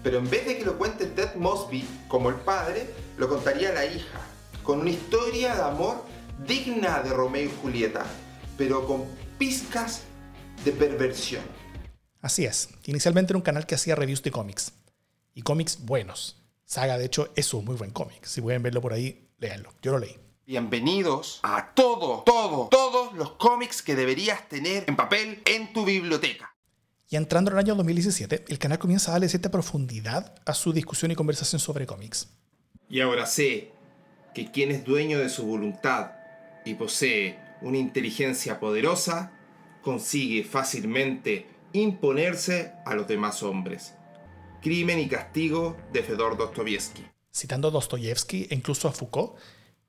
[0.03, 3.87] pero en vez de que lo cuente Ted Mosby como el padre, lo contaría la
[3.87, 4.19] hija,
[4.61, 6.05] con una historia de amor
[6.45, 8.05] digna de Romeo y Julieta,
[8.55, 9.05] pero con
[9.39, 10.03] pizcas
[10.63, 11.41] de perversión.
[12.21, 14.73] Así es, inicialmente era un canal que hacía reviews de cómics,
[15.33, 16.43] y cómics buenos.
[16.65, 18.25] Saga, de hecho, es un muy buen cómic.
[18.25, 19.73] Si pueden verlo por ahí, léanlo.
[19.81, 20.15] Yo lo leí.
[20.45, 26.53] Bienvenidos a todo, todo, todos los cómics que deberías tener en papel en tu biblioteca.
[27.09, 30.73] Y entrando en el año 2017, el canal comienza a darle cierta profundidad a su
[30.73, 32.27] discusión y conversación sobre cómics.
[32.89, 33.71] Y ahora sé
[34.33, 36.11] que quien es dueño de su voluntad
[36.65, 39.31] y posee una inteligencia poderosa,
[39.81, 43.93] consigue fácilmente imponerse a los demás hombres.
[44.61, 47.05] Crimen y castigo de Fedor Dostoyevsky.
[47.33, 49.37] Citando a Dostoyevsky e incluso a Foucault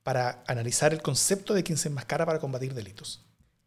[0.04, 3.26] para analizar el concepto de quien se enmascara para combatir delitos.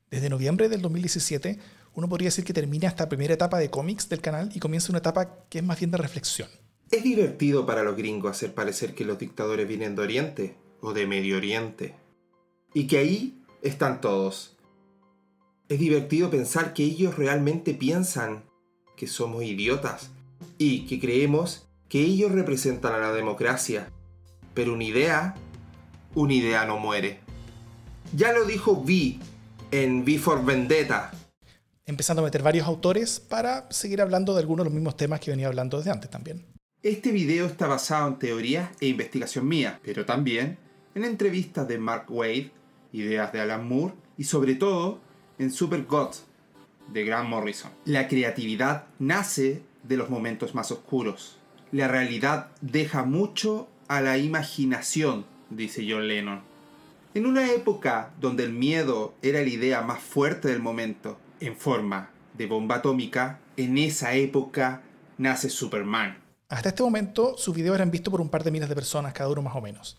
[0.09, 1.59] Desde noviembre del 2017,
[1.93, 4.99] uno podría decir que termina esta primera etapa de cómics del canal y comienza una
[4.99, 6.49] etapa que es más bien de reflexión.
[6.89, 11.07] Es divertido para los gringos hacer parecer que los dictadores vienen de Oriente o de
[11.07, 11.95] Medio Oriente.
[12.73, 14.57] Y que ahí están todos.
[15.69, 18.43] Es divertido pensar que ellos realmente piensan
[18.97, 20.11] que somos idiotas
[20.57, 23.89] y que creemos que ellos representan a la democracia.
[24.53, 25.35] Pero una idea,
[26.13, 27.19] una idea no muere.
[28.15, 29.19] Ya lo dijo Vi
[29.71, 31.11] en V for Vendetta.
[31.91, 35.29] Empezando a meter varios autores para seguir hablando de algunos de los mismos temas que
[35.29, 36.45] venía hablando desde antes también.
[36.81, 40.57] Este video está basado en teorías e investigación mía, pero también
[40.95, 42.51] en entrevistas de Mark Wade,
[42.93, 45.01] ideas de Alan Moore y sobre todo
[45.37, 46.23] en Super Gods
[46.93, 47.71] de Grant Morrison.
[47.83, 51.39] La creatividad nace de los momentos más oscuros.
[51.73, 56.41] La realidad deja mucho a la imaginación, dice John Lennon.
[57.15, 62.11] En una época donde el miedo era la idea más fuerte del momento, en forma
[62.33, 64.83] de bomba atómica, en esa época
[65.17, 66.17] nace Superman.
[66.47, 69.29] Hasta este momento, sus videos eran vistos por un par de miles de personas, cada
[69.29, 69.97] uno más o menos.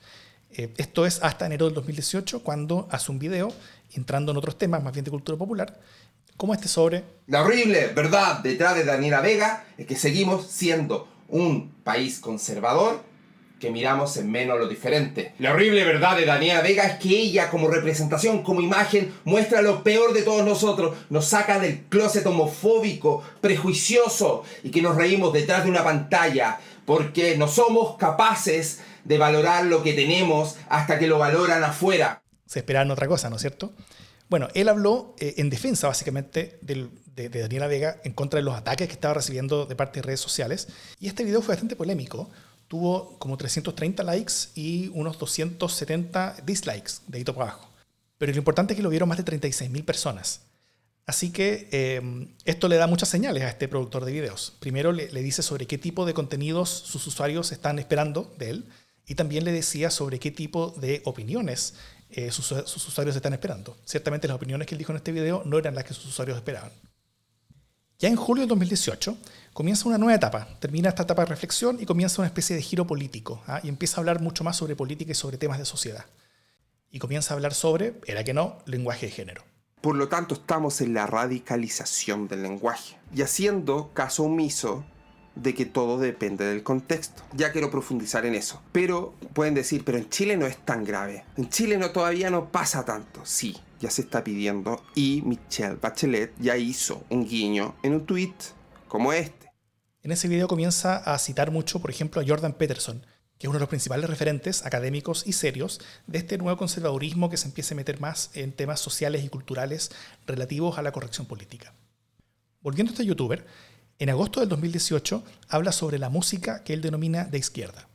[0.50, 3.52] Eh, esto es hasta enero del 2018, cuando hace un video,
[3.92, 5.80] entrando en otros temas más bien de cultura popular,
[6.36, 7.04] como este sobre...
[7.26, 13.02] La horrible verdad detrás de Daniela Vega es que seguimos siendo un país conservador
[13.62, 15.34] que miramos en menos lo diferente.
[15.38, 19.84] La horrible verdad de Daniela Vega es que ella como representación, como imagen, muestra lo
[19.84, 25.62] peor de todos nosotros, nos saca del closet homofóbico, prejuicioso y que nos reímos detrás
[25.62, 31.20] de una pantalla porque no somos capaces de valorar lo que tenemos hasta que lo
[31.20, 32.20] valoran afuera.
[32.44, 33.72] Se esperaban otra cosa, ¿no es cierto?
[34.28, 38.56] Bueno, él habló eh, en defensa básicamente de, de, Daniela Vega en contra de los
[38.56, 40.66] ataques que estaba recibiendo de parte de redes sociales.
[40.98, 42.28] Y este video fue bastante polémico.
[42.72, 47.68] Tuvo como 330 likes y unos 270 dislikes de ahí para abajo.
[48.16, 50.40] Pero lo importante es que lo vieron más de 36.000 personas.
[51.04, 54.54] Así que em, esto le da muchas señales a este productor de videos.
[54.58, 58.64] Primero le, dice sobre qué tipo de contenidos sus usuarios están esperando de él
[59.06, 61.74] y también le decía sobre qué tipo de opiniones
[62.08, 63.76] eh, sus, sus, usuarios están esperando.
[63.84, 66.38] Ciertamente las opiniones que él dijo en este video no eran las que sus usuarios
[66.38, 66.72] esperaban.
[67.98, 69.14] Ya en julio de 2018
[69.52, 72.86] comienza una nueva etapa, termina esta etapa de reflexión y comienza una especie de giro
[72.86, 73.60] político, ¿ah?
[73.62, 76.06] y empieza a hablar mucho más sobre política y sobre temas de sociedad.
[76.90, 79.42] Y comienza a hablar sobre, era que no, lenguaje de género.
[79.80, 84.84] Por lo tanto, estamos en la radicalización del lenguaje y haciendo caso omiso
[85.34, 87.22] de que todo depende del contexto.
[87.34, 88.62] Ya quiero profundizar en eso.
[88.70, 91.24] Pero pueden decir, pero en Chile no es tan grave.
[91.36, 93.22] En Chile no todavía no pasa tanto.
[93.24, 98.34] Sí, ya se está pidiendo y Michelle Bachelet ya hizo un guiño en un tweet
[98.86, 99.41] como este.
[100.04, 103.06] En ese video comienza a citar mucho, por ejemplo, a Jordan Peterson,
[103.38, 107.36] que es uno de los principales referentes académicos y serios de este nuevo conservadurismo que
[107.36, 109.92] se empieza a meter más en temas sociales y culturales
[110.26, 111.72] relativos a la corrección política.
[112.62, 113.46] Volviendo a este youtuber,
[114.00, 117.88] en agosto del 2018 habla sobre la música que él denomina de izquierda.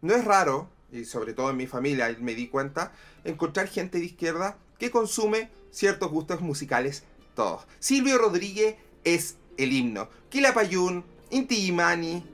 [0.00, 2.92] No es raro, y sobre todo en mi familia me di cuenta,
[3.24, 7.02] encontrar gente de izquierda que consume ciertos gustos musicales
[7.34, 7.66] todos.
[7.80, 10.08] Silvio Rodríguez es el himno.
[10.30, 12.24] Quilapayún, Inti Illimani,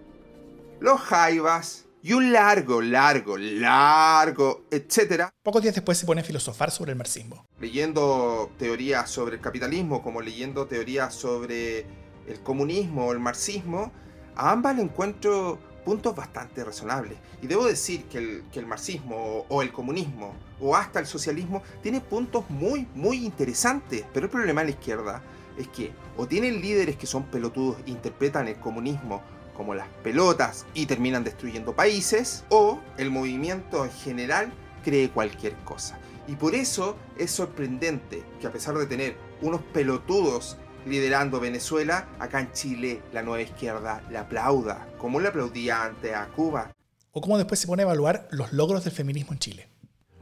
[0.81, 5.33] Los Jaivas y un largo, largo, largo, etcétera.
[5.43, 7.47] Pocos días después se pone a filosofar sobre el marxismo.
[7.59, 11.87] Leyendo teorías sobre el capitalismo, como leyendo teorías sobre
[12.27, 13.91] el comunismo o el marxismo,
[14.37, 17.17] a ambas le encuentro puntos bastante razonables.
[17.41, 21.07] Y debo decir que el, que el marxismo o, o, el comunismo o hasta el
[21.07, 24.05] socialismo tiene puntos muy, muy interesantes.
[24.13, 25.23] Pero el problema de la izquierda
[25.59, 29.23] es que o tienen líderes que son pelotudos e interpretan el comunismo
[29.57, 35.99] como las pelotas y terminan destruyendo países, o el movimiento en general cree cualquier cosa.
[36.27, 42.41] Y por eso es sorprendente que a pesar de tener unos pelotudos liderando Venezuela, acá
[42.41, 46.73] en Chile la nueva izquierda la aplauda, como le aplaudía antes a Cuba.
[47.13, 49.69] O como después se pone a evaluar los logros del feminismo en Chile.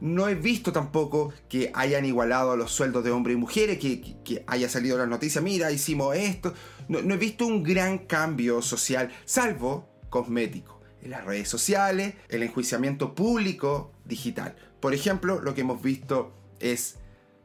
[0.03, 4.67] No he visto tampoco que hayan igualado los sueldos de hombres y mujeres, que, haya
[4.67, 6.53] salido la noticia, mira, hicimos esto.
[6.89, 12.43] No, no he visto un gran cambio social, salvo cosmético, en las redes sociales, el
[12.43, 14.57] enjuiciamiento público digital.
[14.81, 16.97] Por ejemplo, lo que hemos visto es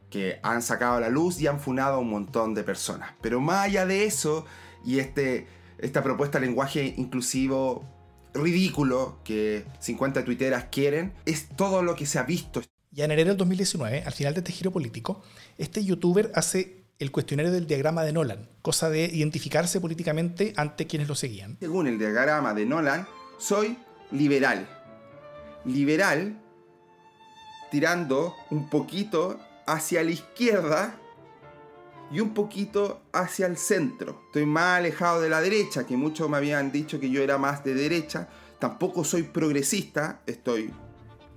[0.09, 3.13] que han sacado a la luz y han funado a un montón de personas.
[3.21, 4.45] Pero más allá de eso,
[4.83, 7.85] y este, esta propuesta de lenguaje inclusivo
[8.33, 12.61] ridículo que 50 tuiteras quieren, es todo lo que se ha visto.
[12.91, 15.21] Ya en enero del 2019, al final de este giro político,
[15.57, 21.07] este youtuber hace el cuestionario del diagrama de Nolan, cosa de identificarse políticamente ante quienes
[21.07, 21.57] lo seguían.
[21.59, 23.77] Según el diagrama de Nolan, soy
[24.11, 24.67] liberal.
[25.65, 26.41] Liberal
[27.71, 30.99] tirando un poquito hacia la izquierda
[32.11, 34.23] y un poquito hacia el centro.
[34.27, 37.63] Estoy más alejado de la derecha, que muchos me habían dicho que yo era más
[37.63, 38.27] de derecha.
[38.59, 40.71] Tampoco soy progresista, estoy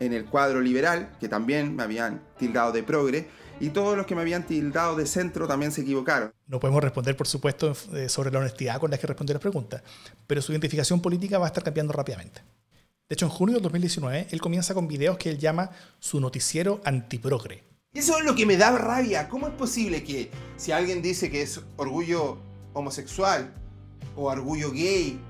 [0.00, 3.28] en el cuadro liberal, que también me habían tildado de progre.
[3.60, 6.32] Y todos los que me habían tildado de centro también se equivocaron.
[6.48, 9.82] No podemos responder, por supuesto, eh, sobre la honestidad con la que respondió las preguntas,
[10.26, 12.40] pero su identificación política va a estar cambiando rápidamente.
[13.08, 16.80] De hecho, en junio del 2019, él comienza con videos que él llama su noticiero
[16.82, 17.62] antiprogre,
[17.94, 19.28] eso es lo que me da rabia.
[19.28, 22.38] ¿Cómo es posible que si alguien dice que es orgullo
[22.72, 23.54] homosexual,
[24.16, 25.20] o orgullo gay,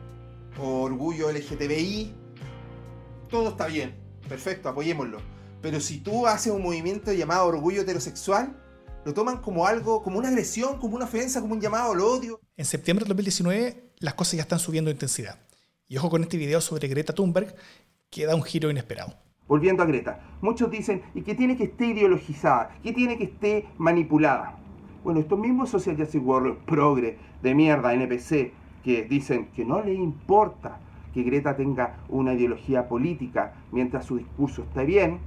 [0.58, 2.14] o orgullo LGTBI,
[3.28, 3.94] todo está bien,
[4.28, 5.20] perfecto, apoyémoslo.
[5.60, 8.56] Pero si tú haces un movimiento llamado orgullo heterosexual,
[9.04, 12.40] lo toman como algo, como una agresión, como una ofensa, como un llamado al odio.
[12.56, 15.38] En septiembre del 2019, las cosas ya están subiendo de intensidad.
[15.88, 17.54] Y ojo con este video sobre Greta Thunberg,
[18.10, 19.21] que da un giro inesperado.
[19.52, 22.70] Volviendo a Greta, muchos dicen, ¿y que tiene que estar ideologizada?
[22.82, 24.56] ¿Qué tiene que estar manipulada?
[25.04, 29.92] Bueno, estos mismos Social Justice Warriors, progre, de mierda, NPC, que dicen que no le
[29.92, 30.80] importa
[31.12, 35.18] que Greta tenga una ideología política mientras su discurso esté bien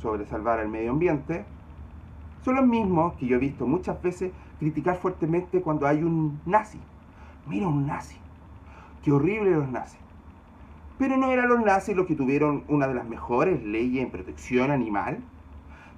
[0.00, 1.44] sobre salvar al medio ambiente,
[2.44, 6.78] son los mismos que yo he visto muchas veces criticar fuertemente cuando hay un nazi.
[7.48, 8.18] Mira un nazi.
[9.02, 9.98] Qué horrible los nazis.
[10.98, 14.70] Pero no eran los nazis los que tuvieron una de las mejores leyes en protección
[14.70, 15.18] animal.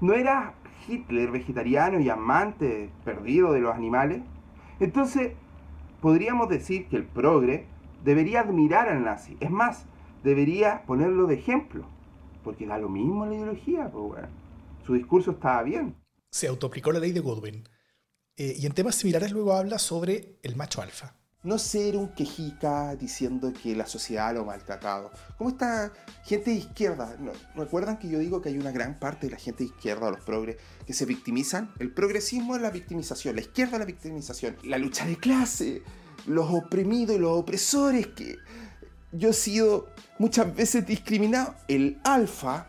[0.01, 0.55] No era
[0.89, 4.23] Hitler vegetariano y amante perdido de los animales.
[4.81, 5.33] Entonces,
[6.01, 7.67] podríamos decir que el progre
[8.05, 9.37] debería admirar al nazi.
[9.41, 9.85] Es más,
[10.25, 11.87] debería ponerlo de ejemplo.
[12.43, 14.25] Porque da lo mismo la ideología, pues.
[14.87, 15.97] Su discurso estaba bien.
[16.31, 17.65] Se autoaplicó la ley de Goodwin.
[18.37, 22.97] Eh, y en temas similares luego habla sobre el macho alfa no ser un quejica
[22.97, 25.13] diciendo que la sociedad lo ha maltratado.
[25.39, 25.93] Como esta
[26.25, 27.31] gente de izquierda, ¿no?
[27.55, 30.23] ¿recuerdan que yo digo que hay una gran parte de la gente de izquierda, los
[30.23, 31.73] progres, que se victimizan?
[31.79, 35.83] El progresismo es la victimización, la izquierda es la victimización, la lucha de clase,
[36.27, 38.39] los oprimidos y los opresores, que
[39.13, 39.87] yo he sido
[40.19, 41.55] muchas veces discriminado.
[41.69, 42.67] El alfa,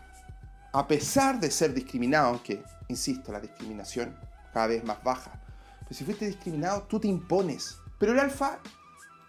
[0.72, 4.16] a pesar de ser discriminado, aunque, insisto, la discriminación
[4.54, 5.41] cada vez más baja,
[5.80, 8.60] pero si fuiste discriminado, tú te impones pero el alfa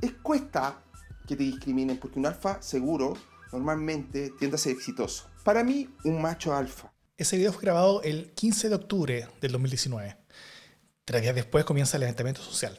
[0.00, 0.82] es cuesta
[1.26, 3.16] que te discriminen, porque un alfa seguro
[3.52, 5.28] normalmente tiende a ser exitoso.
[5.44, 6.92] Para mí, un macho alfa.
[7.16, 10.16] Ese video fue grabado el 15 de octubre del 2019.
[11.04, 12.78] Tres días después comienza el levantamiento social.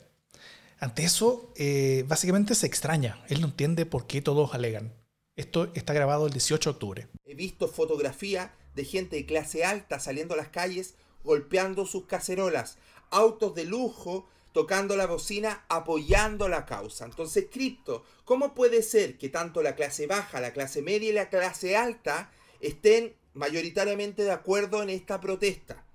[0.79, 3.23] Ante eso, eh, básicamente se extraña.
[3.27, 4.93] Él no entiende por qué todos alegan.
[5.35, 7.07] Esto está grabado el 18 de octubre.
[7.25, 12.77] He visto fotografía de gente de clase alta saliendo a las calles golpeando sus cacerolas,
[13.09, 17.05] autos de lujo tocando la bocina apoyando la causa.
[17.05, 21.29] Entonces, Cripto, ¿cómo puede ser que tanto la clase baja, la clase media y la
[21.29, 25.85] clase alta estén mayoritariamente de acuerdo en esta protesta?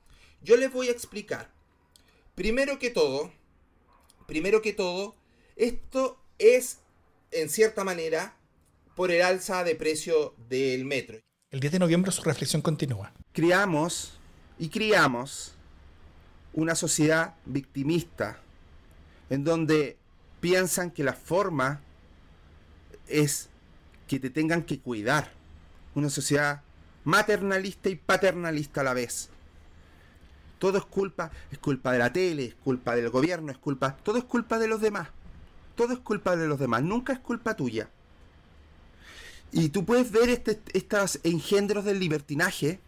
[0.43, 1.51] Yo les voy a explicar.
[2.35, 3.33] Primero que todo,
[4.27, 5.17] primero que todo,
[5.57, 6.79] esto es
[7.31, 8.37] en cierta manera
[8.95, 11.19] por el alza de precio del metro.
[11.51, 13.13] El 10 de noviembre su reflexión continúa.
[13.33, 14.19] Criamos
[14.59, 15.55] y criamos
[16.53, 18.44] una sociedad victimista
[19.31, 19.97] en donde
[20.41, 21.81] piensan que la forma
[23.09, 23.49] es
[24.07, 25.33] que te tengan que cuidar.
[25.95, 26.63] Una sociedad
[27.05, 29.31] maternalista y paternalista a la vez.
[30.59, 34.19] Todo es culpa, es culpa de la tele, es culpa del gobierno, es culpa, todo
[34.19, 35.09] es culpa de los demás.
[35.77, 37.89] Todo es culpa de los demás, nunca es culpa tuya.
[39.53, 42.81] Y tú puedes ver este, estos engendros del libertinaje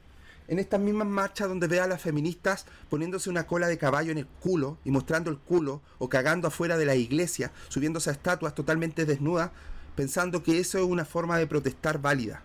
[0.49, 4.19] en estas mismas marchas donde ve a las feministas poniéndose una cola de caballo en
[4.19, 8.55] el culo y mostrando el culo o cagando afuera de la iglesia, subiéndose a estatuas
[8.55, 9.51] totalmente desnudas,
[9.95, 12.43] pensando que eso es una forma de protestar válida.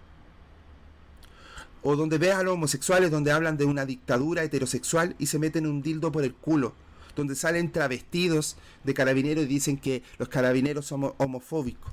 [1.84, 5.66] O donde ve a los homosexuales donde hablan de una dictadura heterosexual y se meten
[5.66, 6.74] un dildo por el culo,
[7.16, 11.91] donde salen travestidos de carabineros y dicen que los carabineros somos homofóbicos.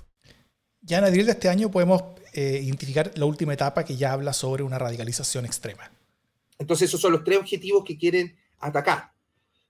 [0.80, 2.02] Ya en abril de este año podemos
[2.32, 5.90] eh, identificar la última etapa que ya habla sobre una radicalización extrema.
[6.58, 9.12] Entonces esos son los tres objetivos que quieren atacar.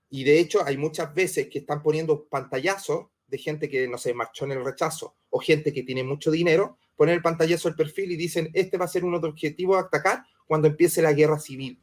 [0.09, 4.13] Y de hecho hay muchas veces que están poniendo pantallazos de gente que, no sé,
[4.13, 8.11] marchó en el rechazo o gente que tiene mucho dinero, ponen el pantallazo al perfil
[8.11, 11.13] y dicen, este va a ser uno de los objetivos a atacar cuando empiece la
[11.13, 11.79] guerra civil.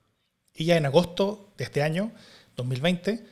[0.52, 2.12] Y ya en agosto de este año,
[2.56, 3.24] 2020,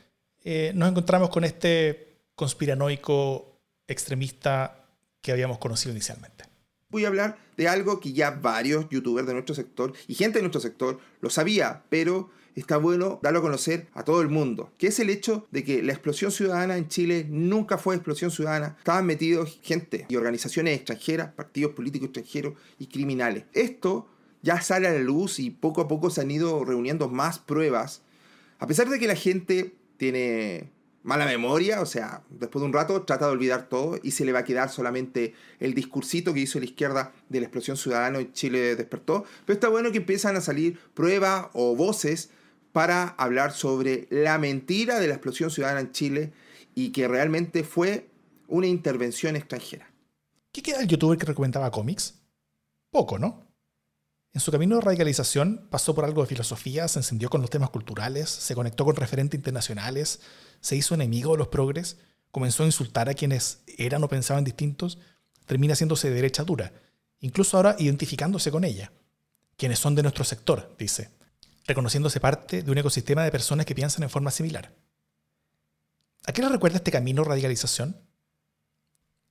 [0.43, 4.87] eh, nos encontramos con este conspiranoico extremista
[5.21, 6.45] que habíamos conocido inicialmente.
[6.89, 10.43] Voy a hablar de algo que ya varios youtubers de nuestro sector y gente de
[10.43, 14.87] nuestro sector lo sabía, pero está bueno darlo a conocer a todo el mundo, que
[14.87, 19.05] es el hecho de que la explosión ciudadana en Chile nunca fue explosión ciudadana, estaban
[19.05, 23.45] metidos gente y organizaciones extranjeras, partidos políticos extranjeros y criminales.
[23.53, 24.07] Esto
[24.43, 28.03] ya sale a la luz y poco a poco se han ido reuniendo más pruebas,
[28.59, 30.71] a pesar de que la gente tiene
[31.05, 34.31] mala memoria, o sea, después de un rato trata de olvidar todo y se le
[34.31, 38.33] va a quedar solamente el discursito que hizo la izquierda de la explosión ciudadana en
[38.33, 39.23] Chile despertó.
[39.45, 42.31] Pero está bueno que empiezan a salir pruebas o voces
[42.71, 46.33] para hablar sobre la mentira de la explosión ciudadana en Chile
[46.73, 48.09] y que realmente fue
[48.47, 49.87] una intervención extranjera.
[50.51, 52.15] ¿Qué queda el youtuber que recomendaba cómics?
[52.89, 53.44] Poco, ¿no?
[54.35, 57.69] En su camino de radicalización pasó por algo de filosofía, se encendió con los temas
[57.69, 60.19] culturales, se conectó con referentes internacionales,
[60.59, 61.99] se hizo enemigo de los progres,
[62.31, 64.97] comenzó a insultar a quienes eran o pensaban distintos,
[65.45, 66.73] termina haciéndose de derecha dura,
[67.21, 68.91] incluso ahora identificándose con ella.
[69.55, 71.11] Quienes son de nuestro sector, dice,
[71.65, 74.73] reconociéndose parte de un ecosistema de personas que piensan en forma similar.
[76.25, 77.95] ¿A qué le recuerda este camino de radicalización?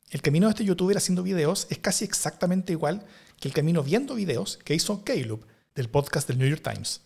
[0.09, 3.05] El camino de este youtuber haciendo videos es casi exactamente igual
[3.49, 5.41] el camino viendo videos que hizo Caleb
[5.75, 7.01] del podcast del New York Times.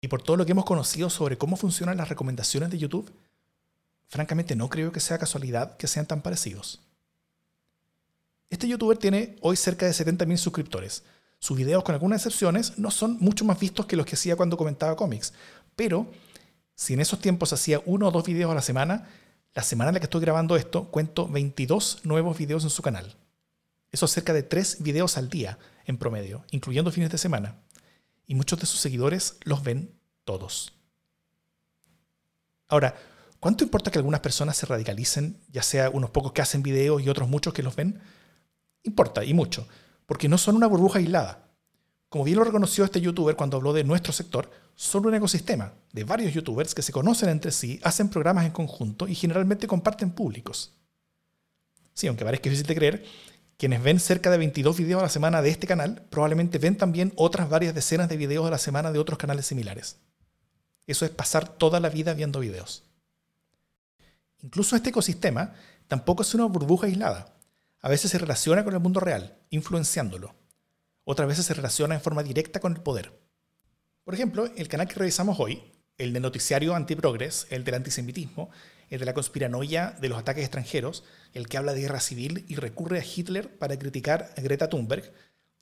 [0.00, 3.10] Y por todo lo que hemos conocido sobre cómo funcionan las recomendaciones de YouTube,
[4.06, 6.80] francamente no creo que sea casualidad que sean tan parecidos.
[8.50, 11.02] Este youtuber tiene hoy cerca de 70.000 suscriptores.
[11.38, 14.56] Sus videos, con algunas excepciones, no son mucho más vistos que los que hacía cuando
[14.56, 15.32] comentaba cómics.
[15.74, 16.06] Pero,
[16.74, 19.08] si en esos tiempos hacía uno o dos videos a la semana,
[19.54, 23.16] la semana en la que estoy grabando esto, cuento 22 nuevos videos en su canal.
[23.94, 27.60] Eso es cerca de 3 videos al día en promedio, incluyendo fines de semana.
[28.26, 30.72] Y muchos de sus seguidores los ven todos.
[32.66, 32.96] Ahora,
[33.38, 37.08] ¿cuánto importa que algunas personas se radicalicen, ya sea unos pocos que hacen videos y
[37.08, 38.00] otros muchos que los ven?
[38.82, 39.68] Importa, y mucho,
[40.06, 41.52] porque no son una burbuja aislada.
[42.08, 46.02] Como bien lo reconoció este youtuber cuando habló de nuestro sector, son un ecosistema de
[46.02, 50.72] varios youtubers que se conocen entre sí, hacen programas en conjunto y generalmente comparten públicos.
[51.92, 53.04] Sí, aunque parezca difícil de creer,
[53.56, 57.12] quienes ven cerca de 22 videos a la semana de este canal probablemente ven también
[57.16, 59.98] otras varias decenas de videos a la semana de otros canales similares.
[60.86, 62.84] Eso es pasar toda la vida viendo videos.
[64.42, 65.54] Incluso este ecosistema
[65.88, 67.34] tampoco es una burbuja aislada.
[67.80, 70.34] A veces se relaciona con el mundo real, influenciándolo
[71.04, 73.12] otras veces se relaciona en forma directa con el poder.
[74.04, 75.62] Por ejemplo, el canal que revisamos hoy,
[75.98, 78.50] el de noticiario antiprogres, el del antisemitismo,
[78.94, 82.54] el de la conspiranoia de los ataques extranjeros, el que habla de guerra civil y
[82.54, 85.12] recurre a Hitler para criticar a Greta Thunberg,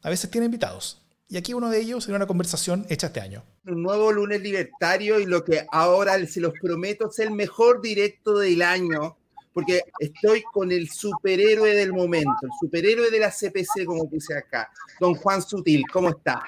[0.02, 1.02] a veces tiene invitados.
[1.28, 3.42] Y aquí uno de ellos en una conversación hecha este año.
[3.64, 8.38] Un nuevo lunes libertario y lo que ahora se los prometo es el mejor directo
[8.38, 9.16] del año
[9.54, 14.70] porque estoy con el superhéroe del momento, el superhéroe de la CPC, como puse acá,
[14.98, 16.42] don Juan Sutil, ¿cómo está?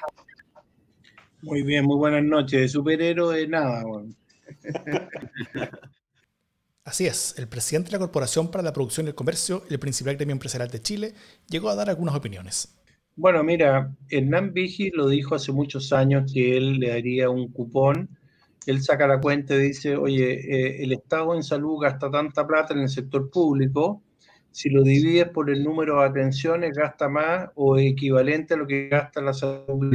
[1.42, 2.72] Muy bien, muy buenas noches.
[2.72, 3.84] Superhéroe, nada.
[3.84, 4.14] Bueno.
[6.84, 10.16] Así es, el presidente de la Corporación para la Producción y el Comercio, el principal
[10.16, 11.14] gremio empresarial de Chile,
[11.48, 12.76] llegó a dar algunas opiniones.
[13.16, 18.10] Bueno, mira, Hernán Vigi lo dijo hace muchos años que él le daría un cupón
[18.66, 22.74] él saca la cuenta y dice, oye, eh, el Estado en salud gasta tanta plata
[22.74, 24.02] en el sector público,
[24.50, 28.88] si lo divides por el número de atenciones, gasta más o equivalente a lo que
[28.88, 29.94] gasta la salud.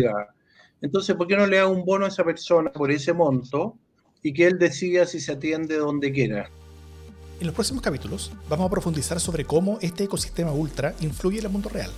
[0.81, 3.77] Entonces, ¿por qué no le da un bono a esa persona por ese monto
[4.21, 6.49] y que él decida si se atiende donde quiera?
[7.39, 11.51] En los próximos capítulos vamos a profundizar sobre cómo este ecosistema ultra influye en el
[11.51, 11.89] mundo real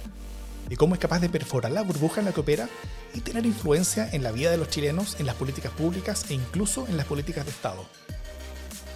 [0.70, 2.70] y cómo es capaz de perforar la burbuja en la que opera
[3.16, 6.86] y tener influencia en la vida de los chilenos, en las políticas públicas e incluso
[6.88, 7.84] en las políticas de Estado.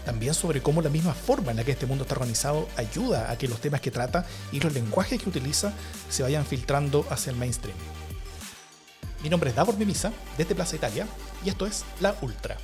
[0.06, 3.40] También sobre cómo la misma forma en la que este mundo está organizado ayuda a
[3.40, 5.74] que los temas que trata y los lenguajes que utiliza
[6.10, 7.78] se vayan filtrando hacia el mainstream.
[9.24, 11.08] Mi nombre es Davor Mimisa, desde Plaza Italia,
[11.44, 12.56] y esto es La Ultra.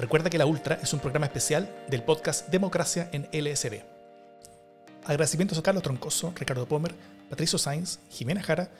[0.00, 3.82] Recuerda que La Ultra es un programa especial del podcast Democracia en LSD.
[5.04, 6.94] Agradecimientos a Carlos Troncoso, Ricardo Pomer,
[7.28, 8.70] Patricio Sainz, Jimena Jara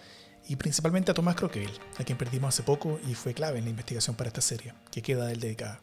[0.48, 3.70] y principalmente a Tomás Croqueville, a quien perdimos hace poco y fue clave en la
[3.70, 5.82] investigación para esta serie, que queda del dedicada.